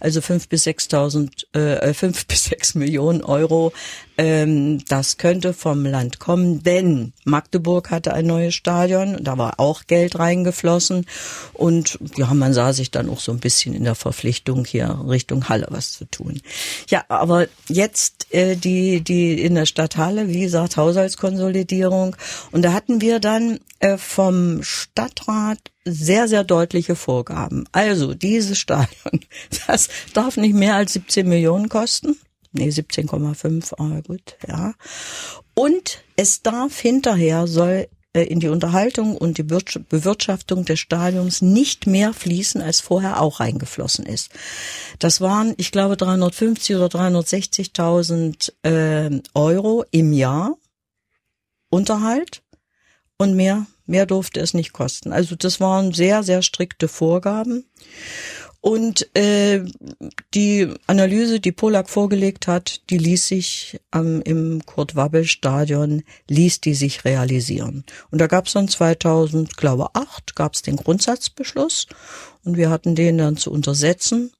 also 0.02 0.20
fünf 0.20 0.50
bis 0.50 0.64
sechstausend, 0.64 1.48
äh, 1.54 1.94
fünf 1.94 2.26
bis 2.28 2.46
sechs 2.46 2.76
Millionen 2.76 3.24
Euro, 3.24 3.72
ähm, 4.18 4.84
das 4.86 5.18
könnte 5.18 5.54
vom 5.54 5.86
Land 5.86 6.20
kommen, 6.20 6.62
denn 6.62 7.14
Magdeburg 7.24 7.90
hatte 7.90 8.14
ein 8.14 8.28
neues 8.28 8.54
Stadion, 8.54 9.18
da 9.22 9.38
war 9.38 9.60
auch 9.60 9.88
Geld 9.88 10.20
reingeflossen 10.22 11.06
und 11.54 12.00
ja, 12.16 12.34
man 12.34 12.54
sah 12.54 12.74
sich 12.74 12.92
dann 12.92 13.10
auch 13.10 13.20
so 13.20 13.32
ein 13.32 13.40
bisschen 13.40 13.74
in 13.74 13.84
der 13.84 13.96
Verpflichtung 13.96 14.66
hier 14.66 15.00
Richtung 15.08 15.50
Halle 15.50 15.68
was 15.70 15.92
zu 15.94 16.06
tun. 16.06 16.42
Ja, 16.90 17.04
aber 17.10 17.48
jetzt 17.68 18.34
äh, 18.34 18.56
die 18.56 19.02
die 19.02 19.42
in 19.42 19.56
der 19.56 19.66
Stadthalle, 19.66 20.28
wie 20.28 20.42
gesagt, 20.42 20.78
Haushaltskonsolidierung. 20.78 22.16
Und 22.52 22.64
da 22.64 22.74
hatten 22.74 23.02
wir 23.02 23.20
dann 23.20 23.60
äh, 23.80 23.98
vom 23.98 24.64
Stadtrat 24.64 25.60
sehr, 25.86 26.28
sehr 26.28 26.44
deutliche 26.44 26.96
Vorgaben. 26.96 27.66
Also 27.72 28.14
dieses 28.14 28.58
Stadion, 28.58 29.22
das 29.68 29.90
darf 30.14 30.38
nicht 30.38 30.54
mehr 30.54 30.76
als 30.76 30.94
17 30.94 31.28
Millionen 31.28 31.70
kosten. 31.70 32.18
Nee, 32.54 32.70
17,5, 32.70 33.74
aber 33.78 34.02
gut, 34.02 34.36
ja. 34.48 34.74
Und 35.54 36.04
es 36.18 36.42
darf 36.42 36.80
hinterher, 36.80 37.48
soll 37.48 37.88
in 38.14 38.42
die 38.42 38.50
Unterhaltung 38.50 39.16
und 39.16 39.38
die 39.38 39.44
Bewirtschaftung 39.44 40.66
des 40.66 40.80
Stadions 40.80 41.42
nicht 41.42 41.88
mehr 41.88 42.14
fließen, 42.14 42.62
als 42.62 42.82
vorher 42.82 43.22
auch 43.22 43.40
reingeflossen 43.40 44.06
ist. 44.06 44.32
Das 45.00 45.22
waren, 45.22 45.54
ich 45.58 45.72
glaube, 45.72 45.96
350 45.96 46.76
oder 46.76 46.88
360.000 46.88 48.52
äh, 48.64 49.22
Euro 49.34 49.86
im 49.92 50.12
Jahr 50.12 50.58
Unterhalt 51.70 52.44
und 53.18 53.36
mehr, 53.36 53.66
mehr 53.86 54.06
durfte 54.06 54.42
es 54.42 54.54
nicht 54.54 54.74
kosten. 54.74 55.14
Also 55.14 55.36
das 55.36 55.62
waren 55.62 55.94
sehr, 55.94 56.24
sehr 56.24 56.42
strikte 56.42 56.90
Vorgaben. 56.90 57.66
Und 58.62 59.16
äh, 59.18 59.66
die 60.36 60.72
Analyse, 60.86 61.40
die 61.40 61.52
Polak 61.52 61.90
vorgelegt 61.90 62.46
hat, 62.46 62.82
die 62.92 63.00
ließ 63.00 63.28
sich 63.28 63.80
ähm, 63.94 64.22
im 64.24 64.64
Kurt-Wabbel-Stadion, 64.68 66.04
ließ 66.30 66.62
die 66.62 66.76
sich 66.76 67.04
realisieren. 67.04 67.84
Und 68.12 68.22
da 68.22 68.28
gab 68.28 68.46
es 68.46 68.54
dann 68.54 68.68
2000, 68.68 69.58
glaube 69.58 69.90
acht, 69.96 70.36
gab 70.36 70.54
es 70.54 70.62
den 70.62 70.76
Grundsatzbeschluss 70.76 71.88
und 72.44 72.56
wir 72.56 72.70
hatten 72.70 72.94
den 72.94 73.18
dann 73.18 73.36
zu 73.36 73.52
untersetzen. 73.52 74.32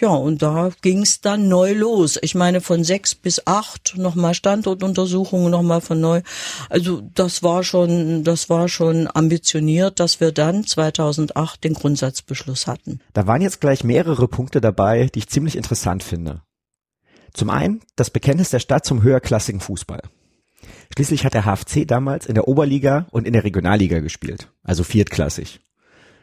Ja, 0.00 0.08
und 0.08 0.40
da 0.40 0.70
ging's 0.80 1.20
dann 1.20 1.48
neu 1.48 1.74
los. 1.74 2.18
Ich 2.22 2.34
meine, 2.34 2.62
von 2.62 2.84
sechs 2.84 3.14
bis 3.14 3.46
acht 3.46 3.98
nochmal 3.98 4.32
Standortuntersuchungen, 4.32 5.50
nochmal 5.50 5.82
von 5.82 6.00
neu. 6.00 6.22
Also 6.70 7.02
das 7.14 7.42
war 7.42 7.62
schon, 7.62 8.24
das 8.24 8.48
war 8.48 8.68
schon 8.68 9.08
ambitioniert, 9.12 10.00
dass 10.00 10.18
wir 10.18 10.32
dann 10.32 10.64
2008 10.64 11.62
den 11.64 11.74
Grundsatzbeschluss 11.74 12.66
hatten. 12.66 13.00
Da 13.12 13.26
waren 13.26 13.42
jetzt 13.42 13.60
gleich 13.60 13.84
mehrere 13.84 14.26
Punkte 14.26 14.62
dabei, 14.62 15.10
die 15.14 15.18
ich 15.18 15.28
ziemlich 15.28 15.56
interessant 15.56 16.02
finde. 16.02 16.42
Zum 17.34 17.50
einen 17.50 17.82
das 17.94 18.08
Bekenntnis 18.08 18.48
der 18.48 18.58
Stadt 18.58 18.86
zum 18.86 19.02
höherklassigen 19.02 19.60
Fußball. 19.60 20.00
Schließlich 20.94 21.24
hat 21.26 21.34
der 21.34 21.44
HFC 21.44 21.86
damals 21.86 22.26
in 22.26 22.34
der 22.34 22.48
Oberliga 22.48 23.06
und 23.10 23.26
in 23.26 23.34
der 23.34 23.44
Regionalliga 23.44 24.00
gespielt, 24.00 24.48
also 24.62 24.82
viertklassig. 24.82 25.60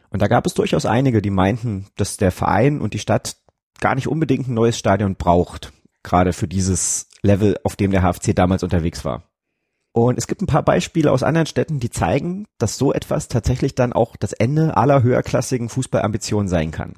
Und 0.09 0.21
da 0.21 0.27
gab 0.27 0.45
es 0.45 0.53
durchaus 0.55 0.85
einige, 0.85 1.21
die 1.21 1.29
meinten, 1.29 1.87
dass 1.95 2.17
der 2.17 2.31
Verein 2.31 2.81
und 2.81 2.93
die 2.93 2.99
Stadt 2.99 3.37
gar 3.79 3.95
nicht 3.95 4.07
unbedingt 4.07 4.47
ein 4.47 4.53
neues 4.53 4.77
Stadion 4.77 5.15
braucht, 5.15 5.73
gerade 6.03 6.33
für 6.33 6.47
dieses 6.47 7.07
Level, 7.21 7.57
auf 7.63 7.75
dem 7.75 7.91
der 7.91 8.01
HFC 8.01 8.35
damals 8.35 8.63
unterwegs 8.63 9.05
war. 9.05 9.23
Und 9.91 10.17
es 10.17 10.27
gibt 10.27 10.41
ein 10.41 10.47
paar 10.47 10.63
Beispiele 10.63 11.11
aus 11.11 11.23
anderen 11.23 11.47
Städten, 11.47 11.79
die 11.79 11.89
zeigen, 11.89 12.45
dass 12.59 12.77
so 12.77 12.93
etwas 12.93 13.29
tatsächlich 13.29 13.73
dann 13.73 13.93
auch 13.93 14.15
das 14.15 14.33
Ende 14.33 14.77
aller 14.77 15.01
höherklassigen 15.01 15.69
Fußballambitionen 15.69 16.47
sein 16.47 16.71
kann. 16.71 16.93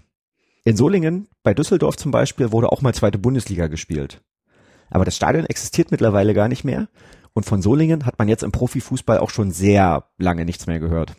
In 0.65 0.75
Solingen, 0.75 1.29
bei 1.41 1.53
Düsseldorf 1.53 1.95
zum 1.95 2.12
Beispiel, 2.12 2.51
wurde 2.51 2.71
auch 2.71 2.81
mal 2.81 2.93
zweite 2.93 3.17
Bundesliga 3.17 3.67
gespielt. 3.67 4.21
Aber 4.89 5.05
das 5.05 5.15
Stadion 5.15 5.45
existiert 5.45 5.91
mittlerweile 5.91 6.33
gar 6.33 6.50
nicht 6.50 6.65
mehr 6.65 6.89
und 7.33 7.45
von 7.45 7.62
Solingen 7.62 8.05
hat 8.05 8.19
man 8.19 8.27
jetzt 8.27 8.43
im 8.43 8.51
Profifußball 8.51 9.19
auch 9.19 9.29
schon 9.29 9.51
sehr 9.51 10.09
lange 10.17 10.45
nichts 10.45 10.67
mehr 10.67 10.79
gehört. 10.79 11.15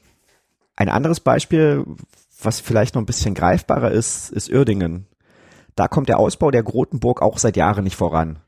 Ein 0.76 0.88
anderes 0.88 1.21
Beispiel, 1.21 1.85
was 2.43 2.61
vielleicht 2.61 2.95
noch 2.95 3.02
ein 3.02 3.07
bisschen 3.07 3.35
greifbarer 3.35 3.90
ist, 3.90 4.31
ist 4.31 4.50
Uerdingen. 4.50 5.07
Da 5.77 5.89
kommt 5.89 6.09
der 6.09 6.19
Ausbau 6.19 6.50
der 6.50 6.62
Grotenburg 6.62 7.23
auch 7.23 7.39
seit 7.39 7.57
Jahren 7.57 7.85
nicht 7.85 7.97
voran. 7.97 8.39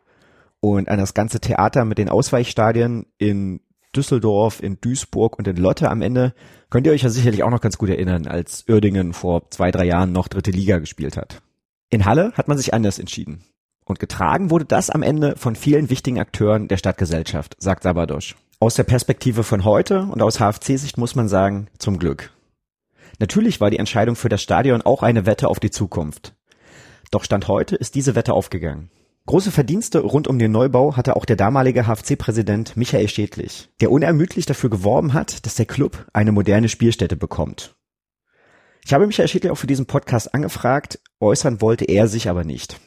Und 0.60 0.88
an 0.88 0.98
das 0.98 1.14
ganze 1.14 1.40
Theater 1.40 1.84
mit 1.84 1.98
den 1.98 2.08
Ausweichstadien 2.08 3.06
in 3.18 3.60
Düsseldorf, 3.94 4.62
in 4.62 4.80
Duisburg 4.80 5.38
und 5.38 5.46
in 5.48 5.56
Lotte 5.56 5.90
am 5.90 6.02
Ende 6.02 6.34
könnt 6.70 6.86
ihr 6.86 6.92
euch 6.92 7.02
ja 7.02 7.10
sicherlich 7.10 7.42
auch 7.42 7.50
noch 7.50 7.60
ganz 7.60 7.78
gut 7.78 7.90
erinnern, 7.90 8.26
als 8.26 8.64
Uerdingen 8.68 9.12
vor 9.12 9.50
zwei, 9.50 9.70
drei 9.70 9.84
Jahren 9.84 10.12
noch 10.12 10.28
dritte 10.28 10.50
Liga 10.50 10.78
gespielt 10.78 11.16
hat. 11.16 11.42
In 11.90 12.06
Halle 12.06 12.32
hat 12.34 12.48
man 12.48 12.56
sich 12.56 12.72
anders 12.72 12.98
entschieden. 12.98 13.44
Und 13.84 13.98
getragen 13.98 14.50
wurde 14.50 14.64
das 14.64 14.88
am 14.88 15.02
Ende 15.02 15.34
von 15.36 15.56
vielen 15.56 15.90
wichtigen 15.90 16.20
Akteuren 16.20 16.68
der 16.68 16.76
Stadtgesellschaft, 16.76 17.56
sagt 17.58 17.82
Sabadosch. 17.82 18.36
Aus 18.60 18.74
der 18.74 18.84
Perspektive 18.84 19.42
von 19.42 19.64
heute 19.64 20.02
und 20.02 20.22
aus 20.22 20.38
HFC-Sicht 20.38 20.96
muss 20.96 21.16
man 21.16 21.28
sagen, 21.28 21.66
zum 21.78 21.98
Glück. 21.98 22.30
Natürlich 23.18 23.60
war 23.60 23.70
die 23.70 23.78
Entscheidung 23.78 24.16
für 24.16 24.28
das 24.28 24.40
Stadion 24.40 24.82
auch 24.82 25.02
eine 25.02 25.26
Wette 25.26 25.48
auf 25.48 25.60
die 25.60 25.70
Zukunft. 25.70 26.34
Doch 27.12 27.24
Stand 27.24 27.46
heute 27.46 27.76
ist 27.76 27.94
diese 27.94 28.14
Wette 28.14 28.32
aufgegangen. 28.32 28.90
Große 29.26 29.52
Verdienste 29.52 30.00
rund 30.00 30.26
um 30.26 30.38
den 30.38 30.50
Neubau 30.50 30.96
hatte 30.96 31.14
auch 31.14 31.26
der 31.26 31.36
damalige 31.36 31.86
HFC-Präsident 31.86 32.74
Michael 32.74 33.06
Schädlich, 33.06 33.68
der 33.82 33.90
unermüdlich 33.90 34.46
dafür 34.46 34.70
geworben 34.70 35.12
hat, 35.12 35.44
dass 35.44 35.54
der 35.54 35.66
Club 35.66 36.06
eine 36.14 36.32
moderne 36.32 36.70
Spielstätte 36.70 37.16
bekommt. 37.16 37.76
Ich 38.82 38.94
habe 38.94 39.06
Michael 39.06 39.28
Schädlich 39.28 39.52
auch 39.52 39.56
für 39.56 39.66
diesen 39.66 39.84
Podcast 39.84 40.34
angefragt, 40.34 41.00
äußern 41.20 41.60
wollte 41.60 41.84
er 41.84 42.08
sich 42.08 42.30
aber 42.30 42.44
nicht. 42.44 42.80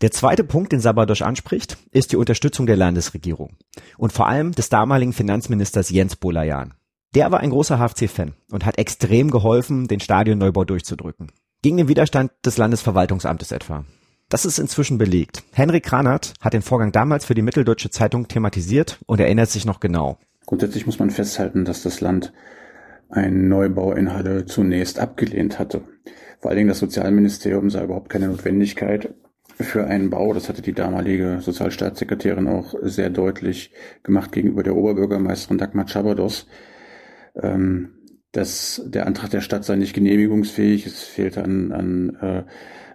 Der 0.00 0.12
zweite 0.12 0.42
Punkt, 0.42 0.72
den 0.72 0.80
Sabadosch 0.80 1.20
anspricht, 1.20 1.76
ist 1.90 2.12
die 2.12 2.16
Unterstützung 2.16 2.64
der 2.64 2.76
Landesregierung 2.76 3.58
und 3.98 4.14
vor 4.14 4.28
allem 4.28 4.52
des 4.52 4.70
damaligen 4.70 5.12
Finanzministers 5.12 5.90
Jens 5.90 6.16
Bolayan. 6.16 6.72
Der 7.14 7.30
war 7.30 7.40
ein 7.40 7.50
großer 7.50 7.78
HFC-Fan 7.78 8.32
und 8.50 8.64
hat 8.64 8.78
extrem 8.78 9.30
geholfen, 9.30 9.88
den 9.88 10.00
Stadionneubau 10.00 10.64
durchzudrücken. 10.64 11.30
Gegen 11.62 11.76
den 11.76 11.88
Widerstand 11.88 12.32
des 12.44 12.58
Landesverwaltungsamtes 12.58 13.52
etwa. 13.52 13.84
Das 14.28 14.44
ist 14.44 14.58
inzwischen 14.58 14.98
belegt. 14.98 15.44
Henrik 15.52 15.84
Kranert 15.84 16.34
hat 16.40 16.52
den 16.52 16.62
Vorgang 16.62 16.92
damals 16.92 17.24
für 17.24 17.34
die 17.34 17.42
Mitteldeutsche 17.42 17.90
Zeitung 17.90 18.28
thematisiert 18.28 18.98
und 19.06 19.20
erinnert 19.20 19.50
sich 19.50 19.64
noch 19.64 19.80
genau. 19.80 20.18
Grundsätzlich 20.46 20.86
muss 20.86 20.98
man 20.98 21.10
festhalten, 21.10 21.64
dass 21.64 21.82
das 21.82 22.00
Land 22.00 22.32
einen 23.08 23.48
Neubau 23.48 23.92
in 23.92 24.12
Halle 24.12 24.46
zunächst 24.46 24.98
abgelehnt 24.98 25.58
hatte. 25.58 25.82
Vor 26.40 26.50
allen 26.50 26.58
Dingen 26.58 26.68
das 26.68 26.80
Sozialministerium 26.80 27.70
sah 27.70 27.84
überhaupt 27.84 28.08
keine 28.08 28.28
Notwendigkeit, 28.28 29.14
für 29.58 29.86
einen 29.86 30.10
Bau. 30.10 30.32
Das 30.34 30.48
hatte 30.48 30.62
die 30.62 30.72
damalige 30.72 31.38
Sozialstaatssekretärin 31.40 32.48
auch 32.48 32.74
sehr 32.82 33.10
deutlich 33.10 33.72
gemacht 34.02 34.32
gegenüber 34.32 34.62
der 34.62 34.76
Oberbürgermeisterin 34.76 35.58
Dagmar 35.58 35.86
Chabados. 35.86 36.46
Ähm, 37.34 37.90
dass 38.36 38.82
der 38.84 39.06
Antrag 39.06 39.30
der 39.30 39.40
Stadt 39.40 39.64
sei 39.64 39.76
nicht 39.76 39.94
genehmigungsfähig. 39.94 40.86
Es 40.86 41.02
fehlte 41.02 41.42
an, 41.42 41.72
an 41.72 42.16
äh, 42.20 42.42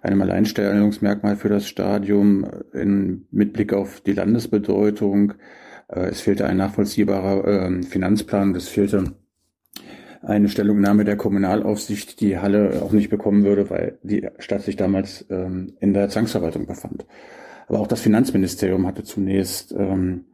einem 0.06 0.22
Alleinstellungsmerkmal 0.22 1.36
für 1.36 1.48
das 1.48 1.66
Stadium 1.66 2.46
in, 2.72 3.26
mit 3.30 3.52
Blick 3.52 3.72
auf 3.72 4.00
die 4.00 4.12
Landesbedeutung. 4.12 5.34
Äh, 5.88 6.10
es 6.10 6.20
fehlte 6.20 6.46
ein 6.46 6.58
nachvollziehbarer 6.58 7.46
äh, 7.46 7.82
Finanzplan. 7.82 8.54
Es 8.54 8.68
fehlte 8.68 9.14
eine 10.22 10.48
Stellungnahme 10.48 11.04
der 11.04 11.16
Kommunalaufsicht 11.16 12.20
die 12.20 12.38
Halle 12.38 12.80
auch 12.80 12.92
nicht 12.92 13.10
bekommen 13.10 13.42
würde, 13.42 13.68
weil 13.68 13.98
die 14.04 14.28
Stadt 14.38 14.62
sich 14.62 14.76
damals 14.76 15.26
ähm, 15.28 15.72
in 15.80 15.92
der 15.92 16.08
Zwangsverwaltung 16.08 16.66
befand. 16.66 17.04
Aber 17.66 17.80
auch 17.80 17.88
das 17.88 18.00
Finanzministerium 18.00 18.86
hatte 18.86 19.02
zunächst 19.02 19.72
ähm, 19.72 20.26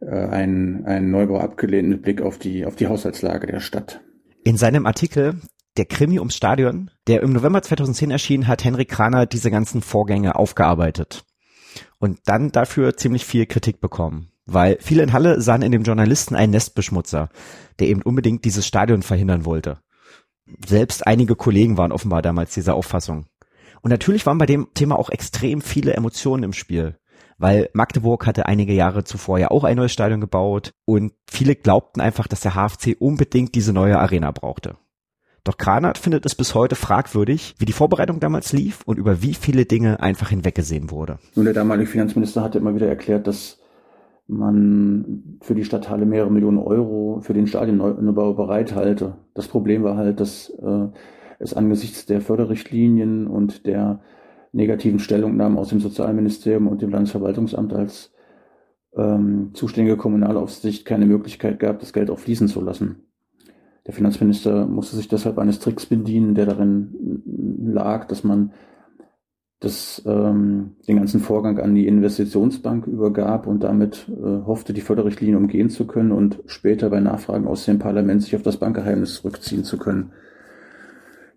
äh, 0.00 0.10
einen, 0.10 0.84
einen 0.84 1.10
Neubau 1.10 1.38
abgelehnt 1.38 1.88
mit 1.88 2.02
Blick 2.02 2.20
auf 2.20 2.36
die, 2.36 2.66
auf 2.66 2.76
die 2.76 2.88
Haushaltslage 2.88 3.46
der 3.46 3.60
Stadt. 3.60 4.02
In 4.44 4.56
seinem 4.56 4.86
Artikel 4.86 5.40
der 5.76 5.84
Krimi 5.84 6.18
ums 6.18 6.36
Stadion, 6.36 6.90
der 7.06 7.22
im 7.22 7.32
November 7.32 7.62
2010 7.62 8.10
erschien, 8.10 8.48
hat 8.48 8.64
Henrik 8.64 8.88
Kraner 8.88 9.26
diese 9.26 9.50
ganzen 9.50 9.82
Vorgänge 9.82 10.34
aufgearbeitet 10.34 11.24
und 11.98 12.18
dann 12.24 12.50
dafür 12.50 12.96
ziemlich 12.96 13.24
viel 13.24 13.46
Kritik 13.46 13.80
bekommen 13.80 14.30
weil 14.52 14.78
viele 14.80 15.02
in 15.02 15.12
Halle 15.12 15.40
sahen 15.40 15.62
in 15.62 15.72
dem 15.72 15.82
Journalisten 15.82 16.34
einen 16.34 16.52
Nestbeschmutzer, 16.52 17.28
der 17.78 17.88
eben 17.88 18.02
unbedingt 18.02 18.44
dieses 18.44 18.66
Stadion 18.66 19.02
verhindern 19.02 19.44
wollte. 19.44 19.78
Selbst 20.66 21.06
einige 21.06 21.36
Kollegen 21.36 21.78
waren 21.78 21.92
offenbar 21.92 22.22
damals 22.22 22.54
dieser 22.54 22.74
Auffassung. 22.74 23.26
Und 23.82 23.90
natürlich 23.90 24.26
waren 24.26 24.38
bei 24.38 24.46
dem 24.46 24.68
Thema 24.74 24.98
auch 24.98 25.10
extrem 25.10 25.60
viele 25.60 25.94
Emotionen 25.94 26.42
im 26.42 26.52
Spiel, 26.52 26.98
weil 27.38 27.70
Magdeburg 27.72 28.26
hatte 28.26 28.46
einige 28.46 28.72
Jahre 28.72 29.04
zuvor 29.04 29.38
ja 29.38 29.50
auch 29.50 29.64
ein 29.64 29.76
neues 29.76 29.92
Stadion 29.92 30.20
gebaut 30.20 30.72
und 30.84 31.12
viele 31.28 31.56
glaubten 31.56 32.00
einfach, 32.00 32.28
dass 32.28 32.40
der 32.40 32.54
HFC 32.54 32.96
unbedingt 32.98 33.54
diese 33.54 33.72
neue 33.72 33.98
Arena 33.98 34.30
brauchte. 34.30 34.76
Doch 35.44 35.56
Kranert 35.56 35.96
findet 35.96 36.26
es 36.26 36.34
bis 36.34 36.54
heute 36.54 36.76
fragwürdig, 36.76 37.54
wie 37.58 37.64
die 37.64 37.72
Vorbereitung 37.72 38.20
damals 38.20 38.52
lief 38.52 38.82
und 38.84 38.98
über 38.98 39.22
wie 39.22 39.34
viele 39.34 39.64
Dinge 39.64 40.00
einfach 40.00 40.28
hinweggesehen 40.28 40.90
wurde. 40.90 41.18
Nun, 41.34 41.46
der 41.46 41.54
damalige 41.54 41.88
Finanzminister 41.88 42.42
hatte 42.42 42.58
immer 42.58 42.74
wieder 42.74 42.88
erklärt, 42.88 43.26
dass 43.26 43.58
man 44.26 45.38
für 45.40 45.54
die 45.54 45.64
Stadthalle 45.64 46.06
mehrere 46.06 46.30
Millionen 46.30 46.58
Euro 46.58 47.20
für 47.22 47.32
den 47.32 47.46
Stadionneubau 47.46 48.34
bereithalte. 48.34 49.16
Das 49.34 49.48
Problem 49.48 49.82
war 49.82 49.96
halt, 49.96 50.20
dass 50.20 50.50
äh, 50.50 50.88
es 51.38 51.54
angesichts 51.54 52.06
der 52.06 52.20
Förderrichtlinien 52.20 53.26
und 53.26 53.66
der 53.66 54.00
negativen 54.52 54.98
Stellungnahmen 54.98 55.58
aus 55.58 55.68
dem 55.68 55.80
Sozialministerium 55.80 56.68
und 56.68 56.82
dem 56.82 56.90
Landesverwaltungsamt 56.90 57.72
als 57.72 58.12
ähm, 58.96 59.50
zuständige 59.54 59.96
Kommunalaufsicht 59.96 60.84
keine 60.84 61.06
Möglichkeit 61.06 61.58
gab, 61.58 61.80
das 61.80 61.92
Geld 61.92 62.10
auch 62.10 62.18
fließen 62.18 62.48
zu 62.48 62.60
lassen. 62.60 63.04
Der 63.86 63.94
Finanzminister 63.94 64.66
musste 64.66 64.96
sich 64.96 65.08
deshalb 65.08 65.38
eines 65.38 65.58
Tricks 65.58 65.86
bedienen, 65.86 66.34
der 66.34 66.46
darin 66.46 67.22
lag, 67.62 68.06
dass 68.08 68.24
man 68.24 68.52
das, 69.60 70.02
ähm, 70.06 70.76
den 70.88 70.96
ganzen 70.96 71.20
Vorgang 71.20 71.58
an 71.58 71.74
die 71.74 71.86
Investitionsbank 71.86 72.86
übergab 72.86 73.46
und 73.46 73.62
damit 73.62 74.06
äh, 74.08 74.22
hoffte, 74.46 74.72
die 74.72 74.80
Förderrichtlinie 74.80 75.36
umgehen 75.36 75.68
zu 75.68 75.86
können 75.86 76.12
und 76.12 76.42
später 76.46 76.88
bei 76.88 77.00
Nachfragen 77.00 77.46
aus 77.46 77.66
dem 77.66 77.78
Parlament 77.78 78.22
sich 78.22 78.34
auf 78.34 78.42
das 78.42 78.56
Bankgeheimnis 78.56 79.16
zurückziehen 79.16 79.64
zu 79.64 79.76
können. 79.78 80.12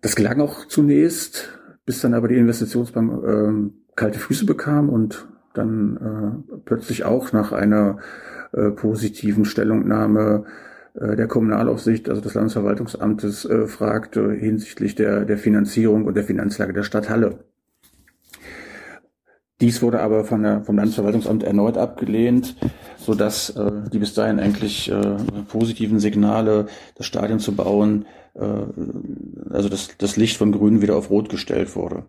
Das 0.01 0.15
gelang 0.15 0.39
auch 0.41 0.65
zunächst, 0.65 1.60
bis 1.86 2.02
dann 2.02 2.13
aber 2.13 2.28
die 2.28 2.38
Investitionsbank 2.38 3.24
äh, 3.24 3.72
kalte 3.96 4.20
Füße 4.20 4.46
bekam 4.46 4.90
und 4.90 5.28
dann 5.54 6.46
äh, 6.50 6.58
plötzlich 6.66 7.04
auch 7.06 7.32
nach 7.32 7.52
einer 7.52 7.98
äh, 8.54 8.72
positiven 8.72 9.46
Stellungnahme 9.46 10.46
äh, 10.96 11.16
der 11.16 11.28
Kommunalaufsicht, 11.28 12.10
also 12.10 12.22
des 12.22 12.34
Landesverwaltungsamtes, 12.34 13.46
äh, 13.46 13.68
fragte 13.68 14.32
hinsichtlich 14.32 14.96
der, 14.96 15.25
der 15.25 15.38
Finanzierung 15.38 16.06
und 16.06 16.16
der 16.16 16.24
Finanzlage 16.24 16.74
der 16.74 16.84
Stadt 16.84 17.10
Halle. 17.10 17.46
Dies 19.63 19.82
wurde 19.82 20.01
aber 20.01 20.25
von 20.25 20.43
der, 20.43 20.62
vom 20.62 20.75
Landesverwaltungsamt 20.75 21.41
erneut 21.41 21.77
abgelehnt, 21.77 22.58
so 22.98 23.15
dass 23.15 23.51
äh, 23.51 23.72
die 23.93 24.00
bis 24.00 24.13
dahin 24.13 24.38
eigentlich 24.38 24.91
äh, 24.91 25.15
positiven 25.48 26.01
Signale, 26.01 26.67
das 26.96 27.05
Stadion 27.05 27.39
zu 27.39 27.55
bauen, 27.55 28.05
äh, 28.34 28.43
also 29.51 29.70
das, 29.70 29.91
das 29.98 30.17
Licht 30.17 30.36
von 30.36 30.51
Grün 30.51 30.82
wieder 30.82 30.98
auf 30.98 31.10
Rot 31.10 31.29
gestellt 31.29 31.77
wurde. 31.77 32.03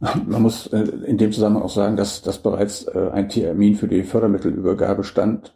Man 0.00 0.40
muss 0.40 0.66
äh, 0.68 0.78
in 1.04 1.18
dem 1.18 1.30
Zusammenhang 1.30 1.64
auch 1.64 1.68
sagen, 1.68 1.96
dass, 1.96 2.22
dass 2.22 2.38
bereits 2.38 2.84
äh, 2.84 3.10
ein 3.12 3.28
Termin 3.28 3.74
für 3.74 3.86
die 3.86 4.02
Fördermittelübergabe 4.02 5.04
stand 5.04 5.54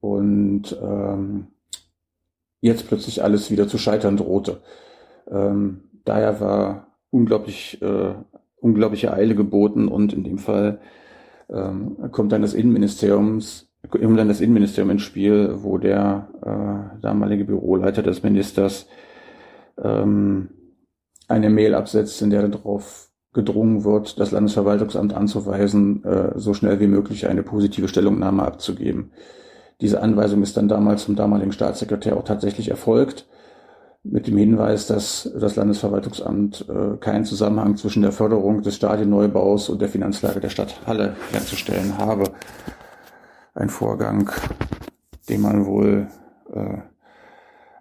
und 0.00 0.76
ähm, 0.82 1.46
jetzt 2.60 2.88
plötzlich 2.88 3.24
alles 3.24 3.50
wieder 3.50 3.68
zu 3.68 3.78
scheitern 3.78 4.18
drohte. 4.18 4.60
Ähm, 5.30 5.84
daher 6.04 6.40
war 6.40 6.88
unglaublich, 7.08 7.80
äh, 7.80 8.12
unglaubliche 8.62 9.12
Eile 9.12 9.34
geboten 9.34 9.88
und 9.88 10.12
in 10.12 10.24
dem 10.24 10.38
Fall 10.38 10.80
ähm, 11.50 11.96
kommt 12.12 12.32
dann 12.32 12.42
das 12.42 12.54
Innenministeriums, 12.54 13.70
kommt 13.90 14.18
dann 14.18 14.28
das 14.28 14.40
Innenministerium 14.40 14.90
ins 14.90 15.02
Spiel, 15.02 15.56
wo 15.58 15.78
der 15.78 16.28
äh, 16.42 17.00
damalige 17.02 17.44
Büroleiter 17.44 18.02
des 18.02 18.22
Ministers 18.22 18.86
ähm, 19.82 20.50
eine 21.28 21.50
Mail 21.50 21.74
absetzt, 21.74 22.22
in 22.22 22.30
der 22.30 22.48
darauf 22.48 23.10
gedrungen 23.32 23.84
wird, 23.84 24.20
das 24.20 24.30
Landesverwaltungsamt 24.30 25.14
anzuweisen, 25.14 26.04
äh, 26.04 26.38
so 26.38 26.54
schnell 26.54 26.80
wie 26.80 26.86
möglich 26.86 27.26
eine 27.26 27.42
positive 27.42 27.88
Stellungnahme 27.88 28.42
abzugeben. 28.42 29.10
Diese 29.80 30.00
Anweisung 30.00 30.42
ist 30.42 30.56
dann 30.56 30.68
damals 30.68 31.04
zum 31.04 31.16
damaligen 31.16 31.52
Staatssekretär 31.52 32.16
auch 32.16 32.24
tatsächlich 32.24 32.68
erfolgt, 32.68 33.26
mit 34.04 34.26
dem 34.26 34.36
Hinweis, 34.36 34.86
dass 34.86 35.30
das 35.38 35.56
Landesverwaltungsamt 35.56 36.66
äh, 36.68 36.96
keinen 36.98 37.24
Zusammenhang 37.24 37.76
zwischen 37.76 38.02
der 38.02 38.12
Förderung 38.12 38.62
des 38.62 38.76
Stadionneubaus 38.76 39.68
und 39.68 39.80
der 39.80 39.88
Finanzlage 39.88 40.40
der 40.40 40.48
Stadt 40.48 40.80
Halle 40.86 41.16
herzustellen 41.30 41.98
habe. 41.98 42.24
Ein 43.54 43.68
Vorgang, 43.68 44.30
den 45.28 45.40
man 45.40 45.66
wohl 45.66 46.08
äh, 46.52 46.78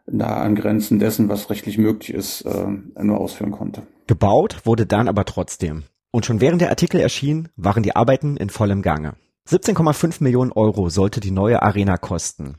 nah 0.05 0.37
an 0.37 0.55
Grenzen 0.55 0.99
dessen, 0.99 1.29
was 1.29 1.49
rechtlich 1.49 1.77
möglich 1.77 2.13
ist, 2.13 2.41
äh, 2.41 2.67
nur 3.01 3.19
ausführen 3.19 3.51
konnte. 3.51 3.83
Gebaut 4.07 4.65
wurde 4.65 4.85
dann 4.85 5.07
aber 5.07 5.25
trotzdem. 5.25 5.83
Und 6.11 6.25
schon 6.25 6.41
während 6.41 6.61
der 6.61 6.69
Artikel 6.69 6.99
erschien, 6.99 7.47
waren 7.55 7.83
die 7.83 7.95
Arbeiten 7.95 8.37
in 8.37 8.49
vollem 8.49 8.81
Gange. 8.81 9.13
17,5 9.49 10.21
Millionen 10.21 10.51
Euro 10.51 10.89
sollte 10.89 11.19
die 11.19 11.31
neue 11.31 11.63
Arena 11.63 11.97
kosten. 11.97 12.57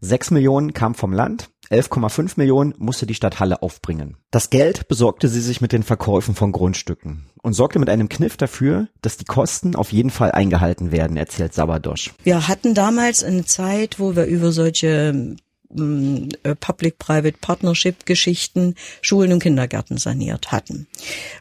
6 0.00 0.30
Millionen 0.32 0.74
kam 0.74 0.94
vom 0.94 1.12
Land, 1.12 1.50
11,5 1.70 2.32
Millionen 2.36 2.74
musste 2.78 3.06
die 3.06 3.14
Stadt 3.14 3.40
Halle 3.40 3.62
aufbringen. 3.62 4.16
Das 4.30 4.50
Geld 4.50 4.88
besorgte 4.88 5.28
sie 5.28 5.40
sich 5.40 5.60
mit 5.60 5.72
den 5.72 5.82
Verkäufen 5.82 6.34
von 6.34 6.52
Grundstücken 6.52 7.26
und 7.42 7.54
sorgte 7.54 7.78
mit 7.78 7.88
einem 7.88 8.08
Kniff 8.08 8.36
dafür, 8.36 8.88
dass 9.02 9.16
die 9.16 9.24
Kosten 9.24 9.76
auf 9.76 9.92
jeden 9.92 10.10
Fall 10.10 10.32
eingehalten 10.32 10.92
werden, 10.92 11.16
erzählt 11.16 11.54
Sabadosch. 11.54 12.12
Wir 12.22 12.48
hatten 12.48 12.74
damals 12.74 13.24
eine 13.24 13.44
Zeit, 13.44 13.98
wo 13.98 14.16
wir 14.16 14.24
über 14.24 14.52
solche 14.52 15.36
äh, 15.76 16.54
Public-Private 16.54 17.38
Partnership 17.40 18.06
Geschichten 18.06 18.74
Schulen 19.00 19.32
und 19.32 19.42
Kindergärten 19.42 19.96
saniert 19.96 20.52
hatten. 20.52 20.86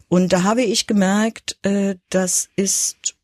Und 0.08 0.34
da 0.34 0.44
habe 0.44 0.63
ich 0.63 0.88
gemerkt, 0.88 1.58
äh, 1.63 1.96
das 2.10 2.50
ist 2.56 3.15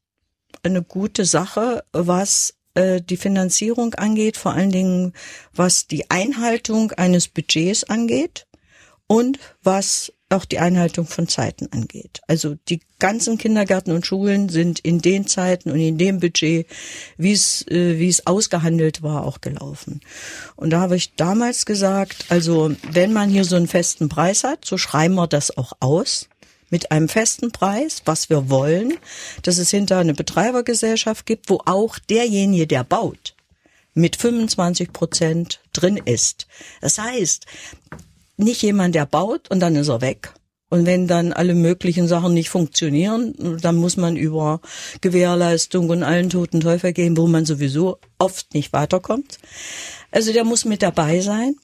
eine 0.62 0.84
gute 0.84 1.26
Sache, 1.26 1.84
was 1.94 2.54
äh, 2.80 3.02
die 3.02 3.18
Finanzierung 3.18 3.94
angeht, 3.96 4.38
vor 4.38 4.54
allen 4.54 4.72
Dingen 4.72 5.14
was 5.54 5.88
die 5.88 6.10
Einhaltung 6.10 6.92
eines 6.94 7.28
Budgets 7.28 7.84
angeht 7.84 8.48
und 9.08 9.38
was 9.62 10.14
auch 10.30 10.46
die 10.46 10.60
Einhaltung 10.60 11.06
von 11.08 11.28
Zeiten 11.28 11.68
angeht. 11.72 12.22
Also 12.28 12.56
die 12.70 12.80
ganzen 13.00 13.38
Kindergärten 13.38 13.92
und 13.92 14.06
Schulen 14.06 14.48
sind 14.48 14.80
in 14.80 15.00
den 15.00 15.28
Zeiten 15.28 15.72
und 15.72 15.80
in 15.80 15.98
dem 15.98 16.20
Budget, 16.20 16.68
wie 17.18 17.34
es 17.34 17.68
äh, 17.68 18.00
wie 18.00 18.08
es 18.08 18.28
ausgehandelt 18.28 19.02
war, 19.02 19.26
auch 19.26 19.42
gelaufen. 19.42 20.00
Und 20.56 20.70
da 20.70 20.80
habe 20.80 20.96
ich 20.96 21.16
damals 21.16 21.66
gesagt, 21.66 22.28
also 22.30 22.72
wenn 22.92 23.12
man 23.12 23.30
hier 23.30 23.44
so 23.44 23.58
einen 23.58 23.68
festen 23.68 24.08
Preis 24.08 24.44
hat, 24.44 24.64
so 24.64 24.78
schreiben 24.78 25.16
wir 25.16 25.28
das 25.28 25.58
auch 25.58 25.74
aus 25.82 26.30
mit 26.70 26.92
einem 26.92 27.10
festen 27.10 27.52
Preis, 27.52 28.02
was 28.06 28.30
wir 28.30 28.50
wollen, 28.50 28.94
dass 29.44 29.58
es 29.58 29.72
hinter 29.72 29.98
eine 29.98 30.14
Betreibergesellschaft 30.14 31.26
gibt, 31.26 31.50
wo 31.50 31.62
auch 31.66 32.00
derjenige, 32.00 32.68
der 32.68 32.84
baut, 32.84 33.36
mit 33.94 34.16
25 34.16 34.94
Prozent 34.94 35.62
drin 35.74 35.98
ist. 35.98 36.48
Das 36.82 36.98
heißt, 36.98 37.46
nicht 38.38 38.62
jemand, 38.62 38.96
der 38.96 39.06
baut 39.06 39.50
und 39.50 39.60
dann 39.60 39.76
ist 39.76 39.90
er 39.90 40.02
weg. 40.02 40.34
Und 40.70 40.86
wenn 40.86 41.08
dann 41.08 41.34
alle 41.34 41.56
möglichen 41.56 42.08
Sachen 42.08 42.34
nicht 42.34 42.50
funktionieren, 42.50 43.34
dann 43.60 43.76
muss 43.76 43.98
man 43.98 44.16
über 44.16 44.62
Gewährleistung 45.02 45.90
und 45.90 46.04
allen 46.04 46.30
toten 46.30 46.60
Teufel 46.60 46.94
gehen, 46.94 47.18
wo 47.18 47.26
man 47.28 47.46
sowieso 47.46 47.98
oft 48.20 48.54
nicht 48.54 48.72
weiterkommt. 48.72 49.40
Also 50.12 50.32
der 50.32 50.44
muss 50.44 50.66
mit 50.66 50.84
dabei 50.84 51.22
sein. 51.22 51.56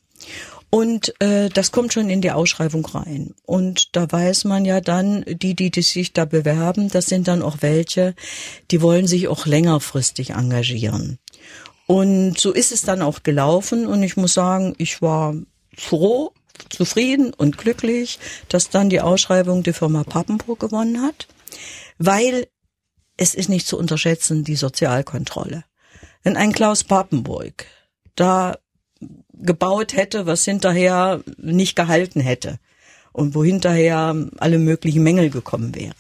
Und 0.75 1.13
äh, 1.22 1.48
das 1.48 1.72
kommt 1.72 1.94
schon 1.94 2.10
in 2.10 2.20
die 2.20 2.32
Ausschreibung 2.32 2.86
rein. 2.86 3.34
Und 3.46 3.96
da 3.96 4.12
weiß 4.12 4.44
man 4.44 4.65
ja 4.65 4.82
dann, 4.82 5.24
die, 5.25 5.55
die, 5.55 5.72
die 5.72 5.81
sich 5.81 6.11
da 6.11 6.25
bewerben, 6.25 6.90
das 6.90 7.05
sind 7.05 7.29
dann 7.29 7.44
auch 7.44 7.59
welche, 7.61 8.14
die 8.72 8.81
wollen 8.81 9.07
sich 9.07 9.29
auch 9.29 9.46
längerfristig 9.46 10.31
engagieren. 10.31 11.18
Und 11.88 12.38
so 12.38 12.51
ist 12.51 12.74
es 12.74 12.81
dann 12.81 13.01
auch 13.01 13.24
gelaufen. 13.24 13.88
Und 13.88 14.03
ich 14.03 14.18
muss 14.18 14.33
sagen, 14.33 14.75
ich 14.77 15.01
war 15.01 15.35
froh, 15.77 16.33
zufrieden 16.68 17.33
und 17.33 17.57
glücklich, 17.57 18.20
dass 18.50 18.70
dann 18.70 18.90
die 18.90 19.00
Ausschreibung 19.00 19.64
die 19.64 19.72
Firma 19.72 20.03
Pappenburg 20.03 20.59
gewonnen 20.59 21.01
hat, 21.01 21.29
weil 22.00 22.48
es 23.16 23.33
ist 23.33 23.48
nicht 23.48 23.66
zu 23.66 23.77
unterschätzen, 23.77 24.44
die 24.44 24.57
Sozialkontrolle. 24.57 25.64
Wenn 26.24 26.35
ein 26.35 26.51
Klaus 26.51 26.83
Pappenburg 26.83 27.66
da 28.16 28.57
gebaut 29.33 29.96
hätte, 29.96 30.25
was 30.25 30.46
hinterher 30.46 31.22
nicht 31.37 31.75
gehalten 31.75 32.20
hätte, 32.20 32.59
und 33.15 33.33
wo 33.33 33.46
hinterher 33.46 34.13
alle 34.37 34.59
möglichen 34.59 35.01
Mängel 35.01 35.29
gekommen 35.29 35.74
wäre. 35.74 35.96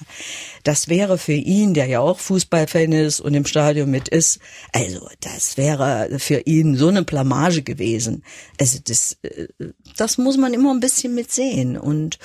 Das 0.63 0.89
wäre 0.89 1.17
für 1.17 1.33
ihn, 1.33 1.73
der 1.73 1.85
ja 1.85 2.01
auch 2.01 2.19
Fußballfan 2.19 2.91
ist 2.91 3.21
und 3.21 3.33
im 3.33 3.45
Stadion 3.45 3.89
mit 3.89 4.09
ist, 4.09 4.39
also 4.73 5.07
das 5.21 5.55
wäre 5.55 6.19
für 6.19 6.41
ihn 6.41 6.75
so 6.75 6.89
eine 6.89 7.03
Blamage 7.03 7.61
gewesen. 7.61 8.23
Also 8.59 8.79
das, 8.83 9.17
äh, 9.21 9.47
das 9.95 10.17
muss 10.17 10.35
man 10.35 10.53
immer 10.53 10.73
ein 10.73 10.81
bisschen 10.81 11.15
mitsehen 11.15 11.77
und 11.77 12.19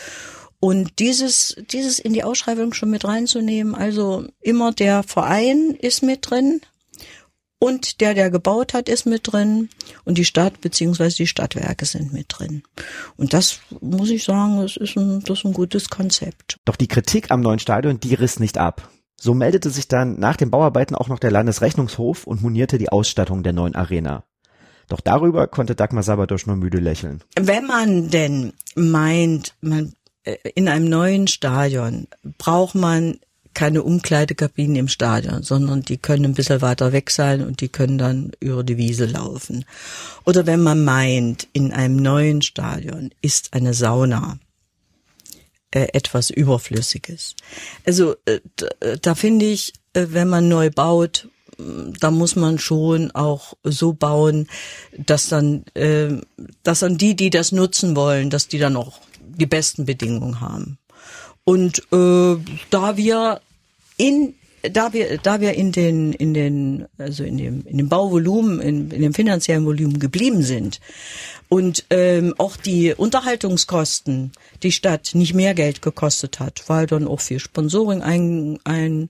und 0.63 0.99
dieses, 0.99 1.57
dieses 1.73 1.99
in 1.99 2.13
die 2.13 2.23
Ausschreibung 2.23 2.75
schon 2.75 2.91
mit 2.91 3.07
reinzunehmen, 3.07 3.75
also 3.75 4.27
immer 4.43 4.73
der 4.73 5.03
Verein 5.03 5.75
ist 5.79 6.03
mit 6.03 6.29
drin, 6.29 6.61
und 7.61 8.01
der, 8.01 8.15
der 8.15 8.31
gebaut 8.31 8.75
hat, 8.75 8.89
ist 8.89 9.07
mit 9.07 9.31
drin. 9.31 9.69
Und 10.05 10.19
die 10.19 10.25
Stadt 10.25 10.61
beziehungsweise 10.61 11.17
die 11.17 11.27
Stadtwerke 11.27 11.85
sind 11.85 12.13
mit 12.13 12.27
drin. 12.29 12.63
Und 13.17 13.33
das 13.35 13.61
muss 13.81 14.11
ich 14.11 14.25
sagen, 14.25 14.61
das 14.61 14.77
ist 14.77 14.97
ein, 14.97 15.21
das 15.21 15.39
ist 15.39 15.45
ein 15.45 15.53
gutes 15.53 15.91
Konzept. 15.91 16.57
Doch 16.65 16.77
die 16.77 16.89
Kritik 16.89 17.31
am 17.31 17.43
neuen 17.43 17.59
Stadion, 17.59 18.01
die 18.01 18.15
riss 18.15 18.41
nicht 18.41 18.59
ab. 18.59 18.91
So 19.21 19.35
meldete 19.35 19.69
sich 19.69 19.87
dann 19.87 20.19
nach 20.19 20.37
den 20.37 20.51
Bauarbeiten 20.51 20.97
auch 20.97 21.09
noch 21.09 21.19
der 21.19 21.31
Landesrechnungshof 21.31 22.27
und 22.27 22.41
monierte 22.41 22.79
die 22.79 22.89
Ausstattung 22.89 23.43
der 23.43 23.53
neuen 23.53 23.75
Arena. 23.75 24.25
Doch 24.89 25.01
darüber 25.01 25.47
konnte 25.47 25.75
Dagmar 25.75 26.03
Sabadosch 26.03 26.47
nur 26.47 26.57
müde 26.57 26.79
lächeln. 26.79 27.23
Wenn 27.39 27.67
man 27.67 28.09
denn 28.09 28.55
meint, 28.75 29.55
man 29.61 29.93
äh, 30.25 30.37
in 30.55 30.69
einem 30.69 30.89
neuen 30.89 31.27
Stadion 31.29 32.09
braucht 32.39 32.75
man 32.75 33.21
keine 33.55 33.83
Umkleidekabinen 33.83 34.77
im 34.77 34.89
Stadion, 34.89 35.43
sondern 35.43 35.83
die 35.83 35.99
können 35.99 36.25
ein 36.25 36.35
bisschen 36.35 36.61
weiter 36.61 36.93
weg 36.93 37.11
sein 37.11 37.45
und 37.45 37.61
die 37.61 37.69
können 37.69 37.99
dann 37.99 38.33
über 38.41 38.63
die 38.63 38.77
Wiese 38.77 39.07
laufen. 39.07 39.65
Oder 40.25 40.47
wenn 40.47 40.63
man 40.63 40.85
meint, 40.85 41.49
in 41.53 41.73
einem 41.73 41.97
neuen 41.97 42.43
Stadion 42.43 43.11
ist 43.21 43.53
eine 43.53 43.75
Sauna 43.75 44.39
äh, 45.73 45.89
etwas 45.93 46.31
Überflüssiges. 46.31 47.35
Also 47.87 48.17
äh, 48.25 48.41
da, 48.57 48.69
da 49.01 49.15
finde 49.15 49.47
ich, 49.47 49.73
äh, 49.93 50.07
wenn 50.11 50.29
man 50.29 50.49
neu 50.49 50.71
baut, 50.71 51.29
da 52.01 52.11
muss 52.11 52.37
man 52.37 52.59
schon 52.59 53.11
auch 53.11 53.55
so 53.63 53.93
bauen, 53.93 54.49
dass 54.97 55.29
dann, 55.29 55.65
äh, 55.75 56.21
dass 56.63 56.81
dann 56.81 56.97
die, 56.97 57.15
die 57.15 57.31
das 57.31 57.53
nutzen 57.53 57.97
wollen, 57.97 58.31
dass 58.31 58.49
die 58.49 58.59
dann 58.59 58.77
auch 58.77 59.01
die 59.19 59.47
besten 59.47 59.85
Bedingungen 59.85 60.41
haben. 60.41 60.79
Und 61.51 61.83
äh, 61.91 62.37
da 62.71 62.97
wir 62.97 63.41
in 63.97 64.35
da 64.63 64.93
wir 64.93 65.19
da 65.19 65.41
wir 65.41 65.55
in 65.55 65.73
den 65.73 66.13
in 66.13 66.33
den 66.33 66.87
also 66.97 67.25
in 67.25 67.39
dem 67.39 67.67
in 67.67 67.77
dem 67.77 67.89
Bauvolumen 67.89 68.61
in, 68.61 68.93
in 68.93 69.03
dem 69.03 69.15
finanziellen 69.15 69.67
Volumen 69.67 69.99
geblieben 69.99 70.45
sind 70.45 70.79
und 71.49 71.87
ähm, 71.91 72.37
auch 72.39 72.57
die 72.57 72.95
Unterhaltungskosten 72.95 74.31
die 74.63 74.71
Stadt 74.71 75.11
nicht 75.15 75.35
mehr 75.35 75.55
Geld 75.55 75.83
gekostet 75.83 76.39
hat, 76.39 76.63
weil 76.69 76.87
dann 76.87 77.09
auch 77.09 77.21
viel 77.21 77.41
Sponsoring 77.41 78.01
ein, 78.01 78.61
ein 78.63 79.09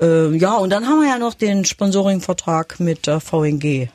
äh, 0.00 0.32
ja 0.36 0.56
und 0.58 0.70
dann 0.70 0.86
haben 0.86 1.00
wir 1.00 1.08
ja 1.08 1.18
noch 1.18 1.34
den 1.34 1.64
Sponsoringvertrag 1.64 2.78
mit 2.78 3.08
der 3.08 3.18
VNG 3.18 3.88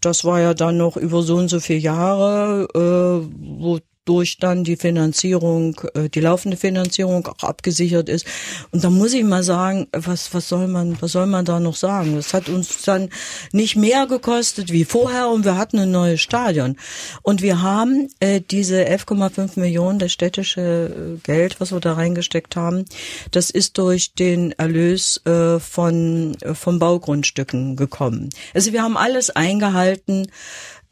das 0.00 0.24
war 0.24 0.40
ja 0.40 0.54
dann 0.54 0.78
noch 0.78 0.96
über 0.96 1.22
so 1.22 1.36
und 1.36 1.48
so 1.48 1.60
viele 1.60 1.78
Jahre, 1.80 2.68
äh, 2.74 3.28
wo 3.60 3.80
durch 4.08 4.38
dann 4.38 4.64
die 4.64 4.76
Finanzierung, 4.76 5.80
äh, 5.94 6.08
die 6.08 6.20
laufende 6.20 6.56
Finanzierung 6.56 7.26
auch 7.26 7.42
abgesichert 7.42 8.08
ist. 8.08 8.26
Und 8.70 8.82
da 8.82 8.90
muss 8.90 9.12
ich 9.12 9.24
mal 9.24 9.42
sagen, 9.42 9.86
was, 9.92 10.32
was 10.32 10.48
soll 10.48 10.66
man, 10.66 10.96
was 11.00 11.12
soll 11.12 11.26
man 11.26 11.44
da 11.44 11.60
noch 11.60 11.76
sagen? 11.76 12.16
Das 12.16 12.32
hat 12.32 12.48
uns 12.48 12.82
dann 12.82 13.10
nicht 13.52 13.76
mehr 13.76 14.06
gekostet 14.06 14.72
wie 14.72 14.84
vorher 14.84 15.28
und 15.28 15.44
wir 15.44 15.56
hatten 15.56 15.78
ein 15.78 15.90
neues 15.90 16.20
Stadion. 16.20 16.76
Und 17.22 17.42
wir 17.42 17.60
haben 17.60 18.08
äh, 18.20 18.40
diese 18.40 18.84
11,5 18.84 19.60
Millionen, 19.60 19.98
das 19.98 20.12
städtische 20.12 21.16
äh, 21.16 21.18
Geld, 21.22 21.60
was 21.60 21.72
wir 21.72 21.80
da 21.80 21.92
reingesteckt 21.92 22.56
haben, 22.56 22.86
das 23.30 23.50
ist 23.50 23.76
durch 23.76 24.14
den 24.14 24.52
Erlös 24.52 25.20
äh, 25.26 25.60
von, 25.60 26.34
äh, 26.40 26.54
von 26.54 26.78
Baugrundstücken 26.78 27.76
gekommen. 27.76 28.30
Also 28.54 28.72
wir 28.72 28.82
haben 28.82 28.96
alles 28.96 29.30
eingehalten, 29.30 30.28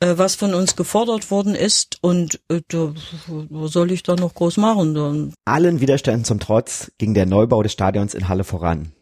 was 0.01 0.35
von 0.35 0.55
uns 0.55 0.77
gefordert 0.77 1.31
worden 1.31 1.55
ist 1.55 1.99
und 2.03 2.41
äh, 2.49 2.61
da, 2.69 2.93
was 3.29 3.73
soll 3.73 3.91
ich 3.93 4.03
da 4.03 4.17
noch 4.17 4.35
groß 4.35 4.59
machen? 4.59 4.95
Dann? 4.95 5.35
Allen 5.45 5.81
Widerständen 5.81 6.25
zum 6.25 6.41
Trotz 6.41 6.93
ging 6.99 7.15
der 7.15 7.27
Neubau 7.27 7.63
des 7.63 7.73
Stadions 7.73 8.15
in 8.15 8.29
Halle 8.29 8.45
voran. 8.45 8.93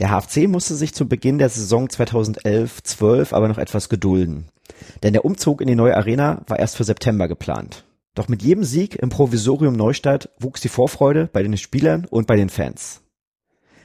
Der 0.00 0.10
HFC 0.10 0.48
musste 0.48 0.74
sich 0.74 0.94
zu 0.94 1.06
Beginn 1.06 1.38
der 1.38 1.50
Saison 1.50 1.86
2011-12 1.88 3.34
aber 3.34 3.48
noch 3.48 3.58
etwas 3.58 3.88
gedulden. 3.88 4.48
Denn 5.02 5.12
der 5.12 5.24
Umzug 5.24 5.60
in 5.60 5.68
die 5.68 5.74
neue 5.74 5.96
Arena 5.96 6.42
war 6.46 6.58
erst 6.58 6.76
für 6.76 6.84
September 6.84 7.28
geplant. 7.28 7.84
Doch 8.14 8.28
mit 8.28 8.42
jedem 8.42 8.64
Sieg 8.64 8.96
im 8.96 9.10
Provisorium 9.10 9.74
Neustadt 9.74 10.30
wuchs 10.38 10.60
die 10.60 10.68
Vorfreude 10.68 11.28
bei 11.32 11.42
den 11.42 11.56
Spielern 11.56 12.06
und 12.06 12.26
bei 12.26 12.36
den 12.36 12.48
Fans. 12.48 13.02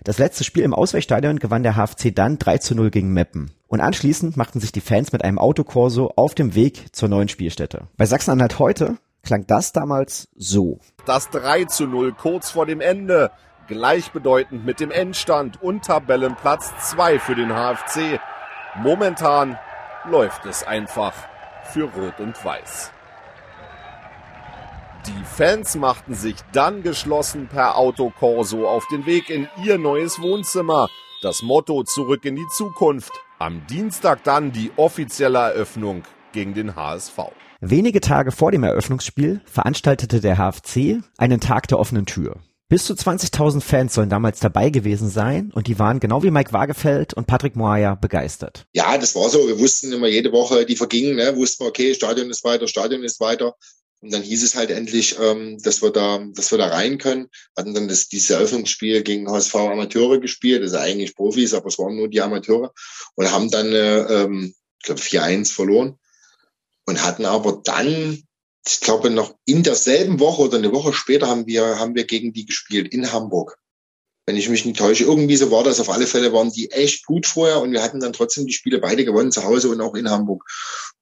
Das 0.06 0.20
letzte 0.20 0.44
Spiel 0.44 0.62
im 0.62 0.76
Ausweichstadion 0.76 1.40
gewann 1.40 1.64
der 1.64 1.76
HFC 1.76 2.14
dann 2.14 2.38
3 2.38 2.60
zu 2.60 2.76
0 2.76 2.92
gegen 2.92 3.12
Meppen. 3.12 3.50
Und 3.68 3.82
anschließend 3.82 4.38
machten 4.38 4.60
sich 4.60 4.72
die 4.72 4.80
Fans 4.80 5.12
mit 5.12 5.24
einem 5.24 5.40
Autokorso 5.40 6.14
auf 6.16 6.36
dem 6.36 6.54
Weg 6.54 6.96
zur 6.96 7.10
neuen 7.10 7.28
Spielstätte. 7.28 7.88
Bei 7.98 8.06
Sachsen-Anhalt 8.06 8.60
heute 8.60 8.98
klang 9.24 9.48
das 9.48 9.74
damals 9.74 10.28
so. 10.36 10.78
Das 11.08 11.32
3 11.32 11.66
zu 11.66 11.88
0 11.88 12.14
kurz 12.14 12.52
vor 12.52 12.68
dem 12.68 12.82
Ende. 12.82 13.32
Gleichbedeutend 13.68 14.64
mit 14.64 14.80
dem 14.80 14.92
Endstand 14.92 15.60
und 15.64 15.86
Tabellenplatz 15.86 16.72
2 16.92 17.18
für 17.18 17.34
den 17.34 17.50
HFC. 17.50 18.20
Momentan 18.76 19.58
läuft 20.08 20.46
es 20.46 20.62
einfach 20.62 21.16
für 21.64 21.86
Rot 21.86 22.20
und 22.20 22.46
Weiß. 22.46 22.92
Die 25.08 25.24
Fans 25.24 25.76
machten 25.76 26.16
sich 26.16 26.34
dann 26.52 26.82
geschlossen 26.82 27.48
per 27.48 27.78
Autokorso 27.78 28.68
auf 28.68 28.88
den 28.88 29.06
Weg 29.06 29.30
in 29.30 29.48
ihr 29.64 29.78
neues 29.78 30.20
Wohnzimmer. 30.20 30.88
Das 31.22 31.44
Motto 31.44 31.84
Zurück 31.84 32.26
in 32.26 32.36
die 32.36 32.48
Zukunft. 32.58 33.12
Am 33.38 33.68
Dienstag 33.68 34.24
dann 34.24 34.52
die 34.52 34.72
offizielle 34.78 35.38
Eröffnung 35.38 36.02
gegen 36.32 36.56
den 36.56 36.76
HSV. 36.76 37.20
Wenige 37.62 38.02
Tage 38.02 38.32
vor 38.32 38.52
dem 38.52 38.64
Eröffnungsspiel 38.64 39.42
veranstaltete 39.46 40.22
der 40.22 40.38
HFC 40.38 41.04
einen 41.18 41.40
Tag 41.40 41.68
der 41.68 41.78
offenen 41.78 42.08
Tür. 42.08 42.38
Bis 42.68 42.86
zu 42.86 42.94
20.000 42.94 43.62
Fans 43.62 43.94
sollen 43.94 44.10
damals 44.10 44.40
dabei 44.40 44.72
gewesen 44.72 45.08
sein 45.08 45.52
und 45.54 45.68
die 45.68 45.78
waren 45.78 46.00
genau 46.00 46.24
wie 46.24 46.32
Mike 46.32 46.52
Wagefeld 46.52 47.14
und 47.14 47.28
Patrick 47.28 47.56
Moaya 47.56 47.94
begeistert. 47.94 48.66
Ja, 48.74 48.98
das 48.98 49.14
war 49.14 49.30
so. 49.30 49.48
Wir 49.48 49.60
wussten 49.60 49.94
immer 49.94 50.08
jede 50.08 50.32
Woche, 50.32 50.66
die 50.66 50.76
vergingen, 50.76 51.18
ne, 51.18 51.36
wussten 51.36 51.64
wir, 51.64 51.68
okay, 51.68 51.94
Stadion 51.94 52.32
ist 52.32 52.44
weiter, 52.44 52.68
Stadion 52.68 53.04
ist 53.04 53.20
weiter. 53.20 53.54
Und 54.06 54.14
dann 54.14 54.22
hieß 54.22 54.44
es 54.44 54.54
halt 54.54 54.70
endlich, 54.70 55.18
ähm, 55.20 55.58
dass 55.64 55.82
wir 55.82 55.90
da, 55.90 56.24
dass 56.36 56.52
wir 56.52 56.60
da 56.60 56.68
rein 56.68 57.00
können. 57.00 57.28
Hatten 57.58 57.74
dann 57.74 57.88
das, 57.88 58.08
dieses 58.08 58.30
Eröffnungsspiel 58.30 59.02
gegen 59.02 59.28
HSV 59.28 59.56
Amateure 59.56 60.20
gespielt, 60.20 60.62
also 60.62 60.78
eigentlich 60.78 61.16
Profis, 61.16 61.56
aber 61.56 61.70
es 61.70 61.80
waren 61.80 61.96
nur 61.96 62.08
die 62.08 62.22
Amateure 62.22 62.72
und 63.16 63.32
haben 63.32 63.50
dann, 63.50 63.74
äh, 63.74 64.02
ähm, 64.02 64.54
ich 64.78 64.86
glaube, 64.86 65.02
4-1 65.02 65.52
verloren 65.52 65.98
und 66.86 67.02
hatten 67.02 67.26
aber 67.26 67.64
dann, 67.64 68.22
ich 68.68 68.80
glaube, 68.80 69.10
noch 69.10 69.34
in 69.46 69.64
derselben 69.64 70.20
Woche 70.20 70.44
oder 70.44 70.60
eine 70.60 70.72
Woche 70.72 70.94
später 70.94 71.26
haben 71.26 71.48
wir, 71.48 71.80
haben 71.80 71.96
wir 71.96 72.04
gegen 72.04 72.32
die 72.32 72.46
gespielt 72.46 72.94
in 72.94 73.12
Hamburg 73.12 73.58
wenn 74.26 74.38
ich 74.38 74.50
mich 74.50 74.66
nicht 74.66 74.80
täusche. 74.80 75.04
Irgendwie 75.04 75.36
so 75.36 75.52
war 75.52 75.64
das. 75.64 75.80
Auf 75.80 75.90
alle 75.90 76.08
Fälle 76.08 76.34
waren 76.34 76.52
die 76.52 76.72
echt 76.72 77.06
gut 77.06 77.28
vorher 77.28 77.62
und 77.62 77.72
wir 77.72 77.84
hatten 77.84 78.00
dann 78.00 78.14
trotzdem 78.14 78.46
die 78.46 78.54
Spiele 78.54 78.80
beide 78.80 79.06
gewonnen, 79.06 79.32
zu 79.32 79.44
Hause 79.44 79.70
und 79.70 79.82
auch 79.82 79.94
in 79.94 80.10
Hamburg. 80.10 80.44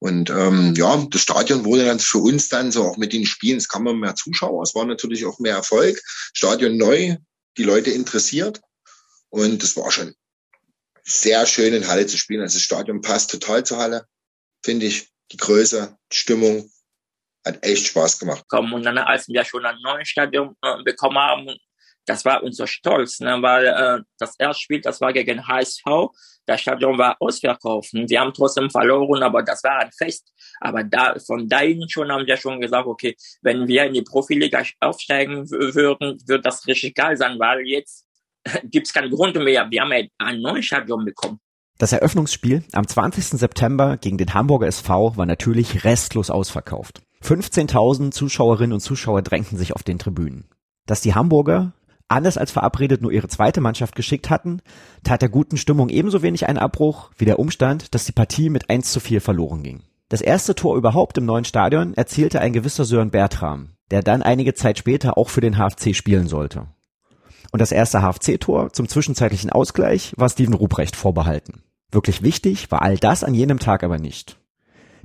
Und 0.03 0.29
ähm, 0.29 0.73
ja, 0.75 0.97
das 1.09 1.21
Stadion 1.21 1.63
wurde 1.63 1.85
dann 1.85 1.97
für 1.97 2.17
uns 2.17 2.49
dann 2.49 2.73
so 2.73 2.83
auch 2.83 2.97
mit 2.97 3.13
den 3.13 3.25
Spielen, 3.25 3.55
es 3.55 3.69
kamen 3.69 4.01
mehr 4.01 4.15
Zuschauer, 4.15 4.61
es 4.61 4.75
war 4.75 4.83
natürlich 4.83 5.25
auch 5.25 5.39
mehr 5.39 5.55
Erfolg. 5.55 5.97
Stadion 6.33 6.75
neu, 6.75 7.15
die 7.57 7.63
Leute 7.63 7.89
interessiert 7.89 8.59
und 9.29 9.63
das 9.63 9.77
war 9.77 9.89
schon 9.91 10.13
sehr 11.03 11.45
schön 11.45 11.73
in 11.73 11.87
Halle 11.87 12.05
zu 12.05 12.17
spielen. 12.17 12.41
Also 12.41 12.57
das 12.57 12.63
Stadion 12.63 12.99
passt 12.99 13.31
total 13.31 13.63
zur 13.63 13.77
Halle, 13.77 14.05
finde 14.61 14.87
ich. 14.87 15.07
Die 15.31 15.37
Größe, 15.37 15.97
die 16.11 16.17
Stimmung, 16.17 16.69
hat 17.45 17.65
echt 17.65 17.87
Spaß 17.87 18.19
gemacht. 18.19 18.43
Und 18.51 18.83
dann, 18.83 18.97
als 18.97 19.29
wir 19.29 19.45
schon 19.45 19.65
ein 19.65 19.77
neues 19.81 20.09
Stadion 20.09 20.53
äh, 20.61 20.83
bekommen 20.83 21.17
haben, 21.17 21.47
das 22.05 22.25
war 22.25 22.43
unser 22.43 22.67
Stolz, 22.67 23.19
ne? 23.19 23.37
weil 23.41 23.65
äh, 23.65 24.03
das 24.17 24.35
erste 24.37 24.61
Spiel, 24.61 24.81
das 24.81 25.01
war 25.01 25.13
gegen 25.13 25.47
HSV, 25.47 25.83
das 26.45 26.61
Stadion 26.61 26.97
war 26.97 27.15
ausverkauft. 27.19 27.93
Wir 27.93 28.19
haben 28.19 28.33
trotzdem 28.33 28.69
verloren, 28.69 29.23
aber 29.23 29.43
das 29.43 29.63
war 29.63 29.79
ein 29.79 29.91
Fest. 29.91 30.33
Aber 30.59 30.83
da 30.83 31.15
von 31.25 31.47
dahin 31.47 31.87
schon 31.87 32.11
haben 32.11 32.27
wir 32.27 32.37
schon 32.37 32.59
gesagt, 32.59 32.85
okay, 32.85 33.15
wenn 33.41 33.67
wir 33.67 33.85
in 33.85 33.93
die 33.93 34.01
Profiliga 34.01 34.61
aufsteigen 34.81 35.49
würden, 35.49 36.19
wird 36.27 36.45
das 36.45 36.67
richtig 36.67 36.95
geil 36.95 37.15
sein, 37.15 37.39
weil 37.39 37.61
jetzt 37.61 38.05
gibt 38.63 38.87
es 38.87 38.93
keinen 38.93 39.09
Grund 39.09 39.35
mehr. 39.35 39.69
Wir 39.69 39.81
haben 39.81 40.09
ein 40.17 40.41
neues 40.41 40.65
Stadion 40.65 41.05
bekommen. 41.05 41.39
Das 41.77 41.91
Eröffnungsspiel 41.91 42.63
am 42.73 42.87
20. 42.87 43.39
September 43.39 43.97
gegen 43.97 44.17
den 44.17 44.33
Hamburger 44.33 44.67
SV 44.67 45.17
war 45.17 45.25
natürlich 45.25 45.83
restlos 45.83 46.29
ausverkauft. 46.29 47.01
15.000 47.23 48.11
Zuschauerinnen 48.11 48.73
und 48.73 48.79
Zuschauer 48.81 49.21
drängten 49.21 49.57
sich 49.57 49.73
auf 49.73 49.83
den 49.83 49.97
Tribünen. 49.97 50.45
Dass 50.85 51.01
die 51.01 51.15
Hamburger 51.15 51.73
anders 52.13 52.37
als 52.37 52.51
verabredet 52.51 53.01
nur 53.01 53.11
ihre 53.11 53.27
zweite 53.27 53.61
Mannschaft 53.61 53.95
geschickt 53.95 54.29
hatten, 54.29 54.61
tat 55.03 55.21
der 55.21 55.29
guten 55.29 55.57
Stimmung 55.57 55.89
ebenso 55.89 56.21
wenig 56.21 56.47
einen 56.47 56.57
Abbruch 56.57 57.11
wie 57.17 57.25
der 57.25 57.39
Umstand, 57.39 57.93
dass 57.93 58.05
die 58.05 58.11
Partie 58.11 58.49
mit 58.49 58.69
1 58.69 58.91
zu 58.91 58.99
4 58.99 59.21
verloren 59.21 59.63
ging. 59.63 59.81
Das 60.09 60.21
erste 60.21 60.55
Tor 60.55 60.77
überhaupt 60.77 61.17
im 61.17 61.25
neuen 61.25 61.45
Stadion 61.45 61.93
erzielte 61.95 62.39
ein 62.39 62.53
gewisser 62.53 62.85
Sören 62.85 63.09
Bertram, 63.09 63.69
der 63.91 64.03
dann 64.03 64.21
einige 64.21 64.53
Zeit 64.53 64.77
später 64.77 65.17
auch 65.17 65.29
für 65.29 65.41
den 65.41 65.57
HFC 65.57 65.95
spielen 65.95 66.27
sollte. 66.27 66.67
Und 67.51 67.61
das 67.61 67.71
erste 67.71 68.01
HFC-Tor 68.01 68.73
zum 68.73 68.87
zwischenzeitlichen 68.87 69.49
Ausgleich 69.49 70.13
war 70.17 70.29
Steven 70.29 70.53
Ruprecht 70.53 70.95
vorbehalten. 70.95 71.63
Wirklich 71.91 72.23
wichtig 72.23 72.71
war 72.71 72.81
all 72.81 72.97
das 72.97 73.23
an 73.23 73.35
jenem 73.35 73.59
Tag 73.59 73.83
aber 73.83 73.99
nicht. 73.99 74.37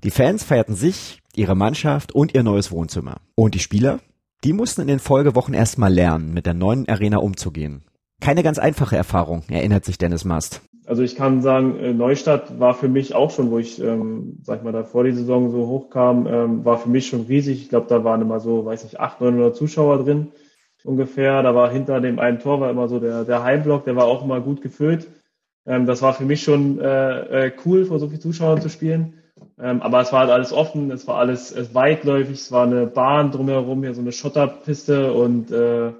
Die 0.02 0.10
Fans 0.10 0.44
feierten 0.44 0.74
sich, 0.74 1.20
ihre 1.34 1.54
Mannschaft 1.54 2.12
und 2.12 2.34
ihr 2.34 2.42
neues 2.42 2.70
Wohnzimmer. 2.70 3.20
Und 3.34 3.54
die 3.54 3.58
Spieler? 3.58 4.00
Die 4.44 4.52
mussten 4.52 4.82
in 4.82 4.86
den 4.86 5.00
Folgewochen 5.00 5.52
erstmal 5.52 5.92
lernen, 5.92 6.32
mit 6.32 6.46
der 6.46 6.54
neuen 6.54 6.88
Arena 6.88 7.18
umzugehen. 7.18 7.82
Keine 8.20 8.44
ganz 8.44 8.58
einfache 8.58 8.96
Erfahrung, 8.96 9.42
erinnert 9.48 9.84
sich 9.84 9.98
Dennis 9.98 10.24
Mast. 10.24 10.62
Also 10.86 11.02
ich 11.02 11.16
kann 11.16 11.42
sagen, 11.42 11.76
äh, 11.78 11.92
Neustadt 11.92 12.58
war 12.60 12.74
für 12.74 12.88
mich 12.88 13.14
auch 13.14 13.30
schon, 13.30 13.50
wo 13.50 13.58
ich, 13.58 13.82
ähm, 13.82 14.38
sag 14.42 14.58
ich 14.58 14.64
mal, 14.64 14.72
da 14.72 14.84
vor 14.84 15.04
die 15.04 15.12
Saison 15.12 15.50
so 15.50 15.66
hochkam, 15.66 16.26
ähm, 16.26 16.64
war 16.64 16.78
für 16.78 16.88
mich 16.88 17.08
schon 17.08 17.22
riesig. 17.22 17.62
Ich 17.62 17.68
glaube, 17.68 17.88
da 17.88 18.04
waren 18.04 18.22
immer 18.22 18.40
so, 18.40 18.64
weiß 18.64 18.84
ich, 18.84 19.00
800, 19.00 19.34
900 19.34 19.56
Zuschauer 19.56 20.04
drin 20.04 20.28
ungefähr. 20.84 21.42
Da 21.42 21.54
war 21.54 21.70
hinter 21.70 22.00
dem 22.00 22.18
einen 22.18 22.38
Tor 22.38 22.60
war 22.60 22.70
immer 22.70 22.88
so 22.88 23.00
der, 23.00 23.24
der 23.24 23.42
Heimblock, 23.42 23.84
der 23.84 23.96
war 23.96 24.06
auch 24.06 24.24
immer 24.24 24.40
gut 24.40 24.62
gefüllt. 24.62 25.08
Ähm, 25.66 25.86
das 25.86 26.00
war 26.00 26.14
für 26.14 26.24
mich 26.24 26.42
schon 26.42 26.80
äh, 26.80 27.46
äh, 27.46 27.52
cool, 27.64 27.84
vor 27.84 27.98
so 27.98 28.08
vielen 28.08 28.20
Zuschauern 28.20 28.60
zu 28.60 28.70
spielen. 28.70 29.14
Ähm, 29.60 29.82
aber 29.82 30.00
es 30.00 30.12
war 30.12 30.20
halt 30.20 30.30
alles 30.30 30.52
offen, 30.52 30.90
es 30.90 31.06
war 31.08 31.16
alles 31.16 31.50
es 31.50 31.74
weitläufig, 31.74 32.38
es 32.38 32.52
war 32.52 32.64
eine 32.64 32.86
Bahn 32.86 33.32
drumherum, 33.32 33.82
hier 33.82 33.94
so 33.94 34.00
eine 34.00 34.12
Schotterpiste 34.12 35.12
und 35.12 35.50
äh, 35.50 35.92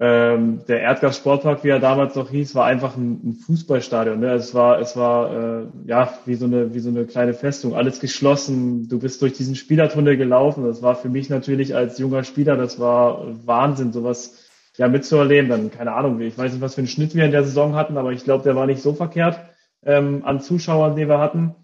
ähm, 0.00 0.60
der 0.66 0.80
Erdgas 0.80 1.16
Sportpark, 1.16 1.62
wie 1.62 1.68
er 1.68 1.78
damals 1.78 2.16
noch 2.16 2.28
hieß, 2.28 2.56
war 2.56 2.66
einfach 2.66 2.96
ein, 2.96 3.20
ein 3.24 3.32
Fußballstadion. 3.34 4.18
Ne? 4.18 4.30
Also 4.32 4.48
es 4.48 4.54
war, 4.54 4.80
es 4.80 4.96
war 4.96 5.62
äh, 5.62 5.66
ja 5.86 6.12
wie 6.26 6.34
so 6.34 6.46
eine 6.46 6.74
wie 6.74 6.80
so 6.80 6.88
eine 6.90 7.06
kleine 7.06 7.32
Festung, 7.32 7.74
alles 7.74 8.00
geschlossen. 8.00 8.88
Du 8.88 8.98
bist 8.98 9.22
durch 9.22 9.34
diesen 9.34 9.54
Spielertunnel 9.54 10.16
gelaufen. 10.16 10.64
Das 10.64 10.82
war 10.82 10.96
für 10.96 11.08
mich 11.08 11.30
natürlich 11.30 11.76
als 11.76 11.98
junger 11.98 12.24
Spieler, 12.24 12.56
das 12.56 12.80
war 12.80 13.24
Wahnsinn, 13.46 13.92
sowas 13.92 14.44
ja 14.76 14.88
mitzuerleben. 14.88 15.48
Dann 15.48 15.70
keine 15.70 15.92
Ahnung, 15.92 16.20
ich 16.20 16.36
weiß 16.36 16.52
nicht, 16.52 16.60
was 16.60 16.74
für 16.74 16.80
einen 16.80 16.88
Schnitt 16.88 17.14
wir 17.14 17.24
in 17.24 17.30
der 17.30 17.44
Saison 17.44 17.74
hatten, 17.76 17.96
aber 17.96 18.12
ich 18.12 18.24
glaube, 18.24 18.42
der 18.42 18.56
war 18.56 18.66
nicht 18.66 18.82
so 18.82 18.94
verkehrt 18.94 19.38
ähm, 19.84 20.22
an 20.24 20.40
Zuschauern, 20.40 20.96
die 20.96 21.08
wir 21.08 21.18
hatten. 21.18 21.54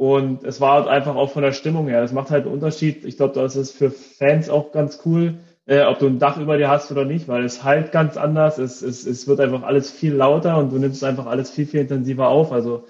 Und 0.00 0.44
es 0.44 0.62
war 0.62 0.76
halt 0.76 0.88
einfach 0.88 1.14
auch 1.14 1.30
von 1.30 1.42
der 1.42 1.52
Stimmung 1.52 1.86
her. 1.86 2.00
Das 2.00 2.14
macht 2.14 2.30
halt 2.30 2.46
einen 2.46 2.54
Unterschied. 2.54 3.04
Ich 3.04 3.18
glaube, 3.18 3.34
das 3.34 3.54
ist 3.54 3.76
für 3.76 3.90
Fans 3.90 4.48
auch 4.48 4.72
ganz 4.72 5.00
cool, 5.04 5.40
äh, 5.66 5.84
ob 5.84 5.98
du 5.98 6.06
ein 6.06 6.18
Dach 6.18 6.38
über 6.38 6.56
dir 6.56 6.70
hast 6.70 6.90
oder 6.90 7.04
nicht, 7.04 7.28
weil 7.28 7.44
es 7.44 7.64
halt 7.64 7.92
ganz 7.92 8.16
anders. 8.16 8.56
Es, 8.56 8.80
es, 8.80 9.06
es 9.06 9.28
wird 9.28 9.40
einfach 9.40 9.62
alles 9.62 9.90
viel 9.90 10.14
lauter 10.14 10.56
und 10.56 10.72
du 10.72 10.78
nimmst 10.78 11.04
einfach 11.04 11.26
alles 11.26 11.50
viel, 11.50 11.66
viel 11.66 11.80
intensiver 11.80 12.28
auf. 12.28 12.50
Also 12.50 12.84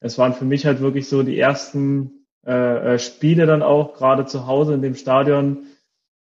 es 0.00 0.18
waren 0.18 0.32
für 0.32 0.46
mich 0.46 0.66
halt 0.66 0.80
wirklich 0.80 1.08
so 1.08 1.22
die 1.22 1.38
ersten 1.38 2.26
äh, 2.44 2.94
äh 2.94 2.98
Spiele 2.98 3.46
dann 3.46 3.62
auch, 3.62 3.94
gerade 3.94 4.26
zu 4.26 4.48
Hause 4.48 4.74
in 4.74 4.82
dem 4.82 4.96
Stadion, 4.96 5.58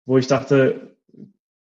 wo 0.06 0.19
ich 0.19 0.28
dachte, 0.28 0.95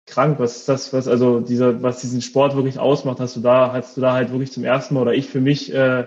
krank, 0.04 0.38
was 0.40 0.57
ist 0.57 0.68
das, 0.68 0.92
was 0.92 1.09
also 1.09 1.40
dieser, 1.40 1.83
was 1.83 2.02
diesen 2.02 2.20
Sport 2.20 2.54
wirklich 2.54 2.78
ausmacht, 2.78 3.18
hast 3.18 3.37
du 3.37 3.40
da, 3.40 3.72
hast 3.72 3.96
du 3.96 4.02
da 4.02 4.12
halt 4.12 4.31
wirklich 4.31 4.52
zum 4.52 4.64
ersten 4.64 4.92
Mal 4.92 5.00
oder 5.00 5.14
ich 5.14 5.31
für 5.31 5.40
mich 5.40 5.72
äh, 5.72 6.04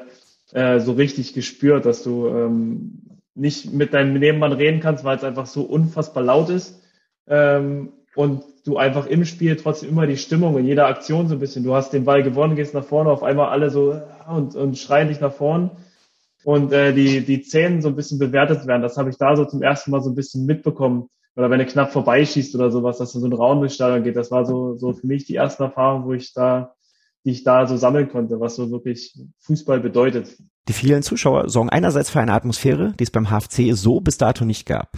äh, 0.54 0.80
so 0.80 0.94
richtig 0.94 1.34
gespürt, 1.34 1.86
dass 1.86 2.04
du 2.04 2.28
ähm, 2.28 3.22
nicht 3.36 3.72
mit 3.72 3.94
deinem 3.94 4.14
Nebenmann 4.14 4.54
reden 4.54 4.80
kannst, 4.80 5.04
weil 5.04 5.18
es 5.18 5.24
einfach 5.24 5.46
so 5.46 5.64
unfassbar 5.64 6.24
laut 6.24 6.50
ist. 6.50 6.82
Ähm, 7.28 7.94
und 8.16 8.44
du 8.66 8.78
einfach 8.78 9.06
im 9.06 9.26
Spiel 9.26 9.56
trotzdem 9.56 9.90
immer 9.90 10.06
die 10.06 10.18
Stimmung 10.18 10.58
in 10.58 10.66
jeder 10.66 10.88
Aktion 10.88 11.28
so 11.28 11.36
ein 11.36 11.40
bisschen. 11.40 11.64
Du 11.64 11.74
hast 11.74 11.94
den 11.94 12.06
Ball 12.06 12.24
gewonnen, 12.24 12.56
gehst 12.56 12.74
nach 12.74 12.84
vorne, 12.84 13.10
auf 13.10 13.24
einmal 13.24 13.50
alle 13.50 13.70
so 13.70 14.00
und, 14.28 14.56
und 14.56 14.78
schreien 14.78 15.08
dich 15.08 15.22
nach 15.22 15.34
vorne 15.34 15.72
und 16.44 16.74
äh, 16.74 16.94
die, 16.94 17.24
die 17.24 17.42
Zähne 17.42 17.82
so 17.82 17.88
ein 17.88 17.96
bisschen 17.96 18.20
bewertet 18.20 18.68
werden. 18.68 18.82
Das 18.82 18.98
habe 18.98 19.10
ich 19.10 19.18
da 19.18 19.36
so 19.36 19.46
zum 19.46 19.62
ersten 19.62 19.92
Mal 19.92 20.02
so 20.02 20.10
ein 20.10 20.16
bisschen 20.16 20.46
mitbekommen. 20.46 21.08
Oder 21.36 21.50
wenn 21.50 21.62
er 21.62 21.66
knapp 21.66 21.94
vorbeischießt 21.94 22.54
oder 22.56 22.72
sowas, 22.72 22.98
dass 22.98 23.14
da 23.14 23.20
so 23.20 23.26
ein 23.26 23.34
Raum 23.34 23.60
durchs 23.60 23.76
Stadion 23.76 24.04
geht. 24.04 24.18
Das 24.18 24.32
war 24.32 24.46
so, 24.46 24.76
so 24.76 24.92
für 24.92 25.08
mich 25.08 25.26
die 25.26 25.36
erste 25.36 25.64
Erfahrung, 25.64 26.06
wo 26.06 26.14
ich 26.14 26.34
da 26.34 26.74
die 27.26 27.32
ich 27.32 27.44
da 27.44 27.68
so 27.68 27.78
sammeln 27.78 28.10
konnte, 28.10 28.40
was 28.40 28.56
so 28.56 28.72
wirklich 28.72 29.18
Fußball 29.40 29.80
bedeutet. 29.80 30.38
Die 30.68 30.74
vielen 30.74 31.04
Zuschauer 31.04 31.50
sorgen 31.50 31.70
einerseits 31.70 32.10
für 32.10 32.20
eine 32.20 32.34
Atmosphäre, 32.34 32.94
die 33.00 33.04
es 33.04 33.12
beim 33.12 33.30
HFC 33.30 33.74
so 33.74 34.00
bis 34.00 34.18
dato 34.18 34.46
nicht 34.46 34.66
gab. 34.66 34.98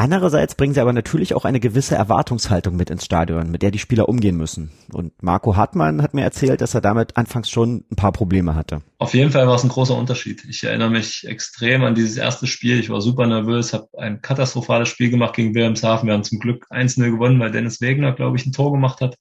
Andererseits 0.00 0.54
bringen 0.54 0.74
sie 0.74 0.80
aber 0.80 0.92
natürlich 0.92 1.34
auch 1.34 1.44
eine 1.44 1.58
gewisse 1.58 1.96
Erwartungshaltung 1.96 2.76
mit 2.76 2.88
ins 2.88 3.04
Stadion, 3.04 3.50
mit 3.50 3.62
der 3.62 3.72
die 3.72 3.80
Spieler 3.80 4.08
umgehen 4.08 4.36
müssen. 4.36 4.70
Und 4.92 5.12
Marco 5.20 5.56
Hartmann 5.56 6.02
hat 6.02 6.14
mir 6.14 6.22
erzählt, 6.22 6.60
dass 6.60 6.72
er 6.72 6.80
damit 6.80 7.16
anfangs 7.16 7.50
schon 7.50 7.84
ein 7.90 7.96
paar 7.96 8.12
Probleme 8.12 8.54
hatte. 8.54 8.80
Auf 8.98 9.12
jeden 9.12 9.32
Fall 9.32 9.48
war 9.48 9.56
es 9.56 9.64
ein 9.64 9.70
großer 9.70 9.96
Unterschied. 9.96 10.44
Ich 10.48 10.62
erinnere 10.62 10.90
mich 10.90 11.26
extrem 11.26 11.82
an 11.82 11.96
dieses 11.96 12.16
erste 12.16 12.46
Spiel. 12.46 12.78
Ich 12.78 12.90
war 12.90 13.00
super 13.00 13.26
nervös, 13.26 13.72
habe 13.72 13.88
ein 13.98 14.22
katastrophales 14.22 14.88
Spiel 14.88 15.10
gemacht 15.10 15.34
gegen 15.34 15.52
Wilhelmshaven. 15.56 16.06
Wir 16.06 16.14
haben 16.14 16.22
zum 16.22 16.38
Glück 16.38 16.66
1-0 16.70 17.10
gewonnen, 17.10 17.40
weil 17.40 17.50
Dennis 17.50 17.80
Wegner, 17.80 18.12
glaube 18.12 18.36
ich, 18.36 18.46
ein 18.46 18.52
Tor 18.52 18.70
gemacht 18.70 19.00
hat, 19.00 19.16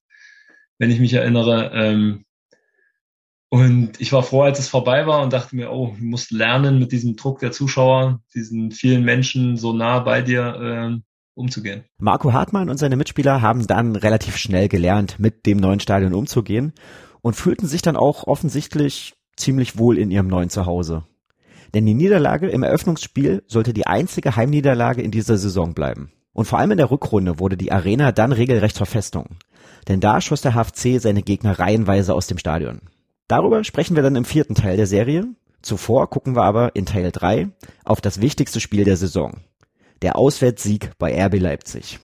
wenn 0.78 0.92
ich 0.92 1.00
mich 1.00 1.13
erinnere. 1.13 1.72
Ähm, 1.74 2.26
und 3.50 4.00
ich 4.02 4.12
war 4.12 4.24
froh, 4.24 4.42
als 4.42 4.60
es 4.60 4.68
vorbei 4.68 5.08
war 5.08 5.22
und 5.24 5.32
dachte 5.32 5.56
mir, 5.56 5.72
oh, 5.72 5.96
du 5.98 6.04
musst 6.04 6.32
lernen, 6.32 6.80
mit 6.80 6.92
diesem 6.92 7.16
Druck 7.16 7.40
der 7.40 7.52
Zuschauer, 7.52 8.20
diesen 8.36 8.72
vielen 8.72 9.04
Menschen 9.04 9.56
so 9.56 9.72
nah 9.72 10.00
bei 10.00 10.22
dir 10.22 10.44
äh, 10.96 11.00
umzugehen. 11.34 11.86
Marco 11.98 12.34
Hartmann 12.34 12.70
und 12.70 12.78
seine 12.78 12.98
Mitspieler 12.98 13.42
haben 13.42 13.66
dann 13.66 13.96
relativ 13.96 14.36
schnell 14.38 14.68
gelernt, 14.68 15.18
mit 15.20 15.46
dem 15.46 15.60
neuen 15.60 15.80
Stadion 15.80 16.13
umzugehen 16.13 16.74
und 17.22 17.36
fühlten 17.36 17.68
sich 17.68 17.82
dann 17.82 17.96
auch 17.96 18.26
offensichtlich 18.28 19.13
ziemlich 19.38 19.78
wohl 19.78 19.98
in 19.98 20.12
ihrem 20.12 20.28
neuen 20.28 20.50
Zuhause. 20.50 21.06
Denn 21.74 21.86
die 21.86 21.94
Niederlage 21.94 22.50
im 22.50 22.63
Eröffnungsspiel 22.63 23.44
sollte 23.48 23.74
die 23.74 23.88
einzige 23.88 24.36
Heimniederlage 24.36 25.02
in 25.02 25.12
dieser 25.12 25.38
Saison 25.38 25.74
bleiben. 25.74 26.12
Und 26.38 26.45
vor 26.45 26.60
allem 26.60 26.69
in 26.69 26.78
der 26.78 26.91
Rückrunde 26.91 27.39
wurde 27.39 27.58
die 27.58 27.71
Arena 27.71 28.12
dann 28.12 28.32
regelrecht 28.32 28.76
zur 28.76 28.86
Festung. 28.86 29.38
Denn 29.88 30.00
da 30.00 30.21
schoss 30.21 30.41
der 30.41 30.54
HFC 30.54 31.02
seine 31.02 31.23
Gegner 31.23 31.58
reihenweise 31.58 32.13
aus 32.13 32.28
dem 32.28 32.38
Stadion. 32.38 32.82
Darüber 33.28 33.63
sprechen 33.63 33.95
wir 33.95 34.04
dann 34.04 34.15
im 34.15 34.23
vierten 34.23 34.54
Teil 34.54 34.78
der 34.78 34.86
Serie. 34.86 35.26
Zuvor 35.63 36.12
gucken 36.12 36.36
wir 36.36 36.43
aber 36.43 36.76
in 36.76 36.86
Teil 36.86 37.12
3 37.12 37.50
auf 37.86 38.02
das 38.02 38.21
wichtigste 38.21 38.60
Spiel 38.60 38.84
der 38.84 38.97
Saison. 38.97 39.39
Der 40.04 40.15
Auswärtssieg 40.15 40.91
bei 41.00 41.19
RB 41.26 41.39
Leipzig. 41.39 42.00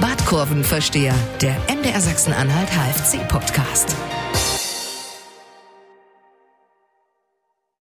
Badkurvenversteher, 0.00 1.14
der 1.40 1.54
MDR 1.72 2.00
Sachsen-Anhalt 2.00 2.68
HFC 2.72 3.28
Podcast. 3.28 3.94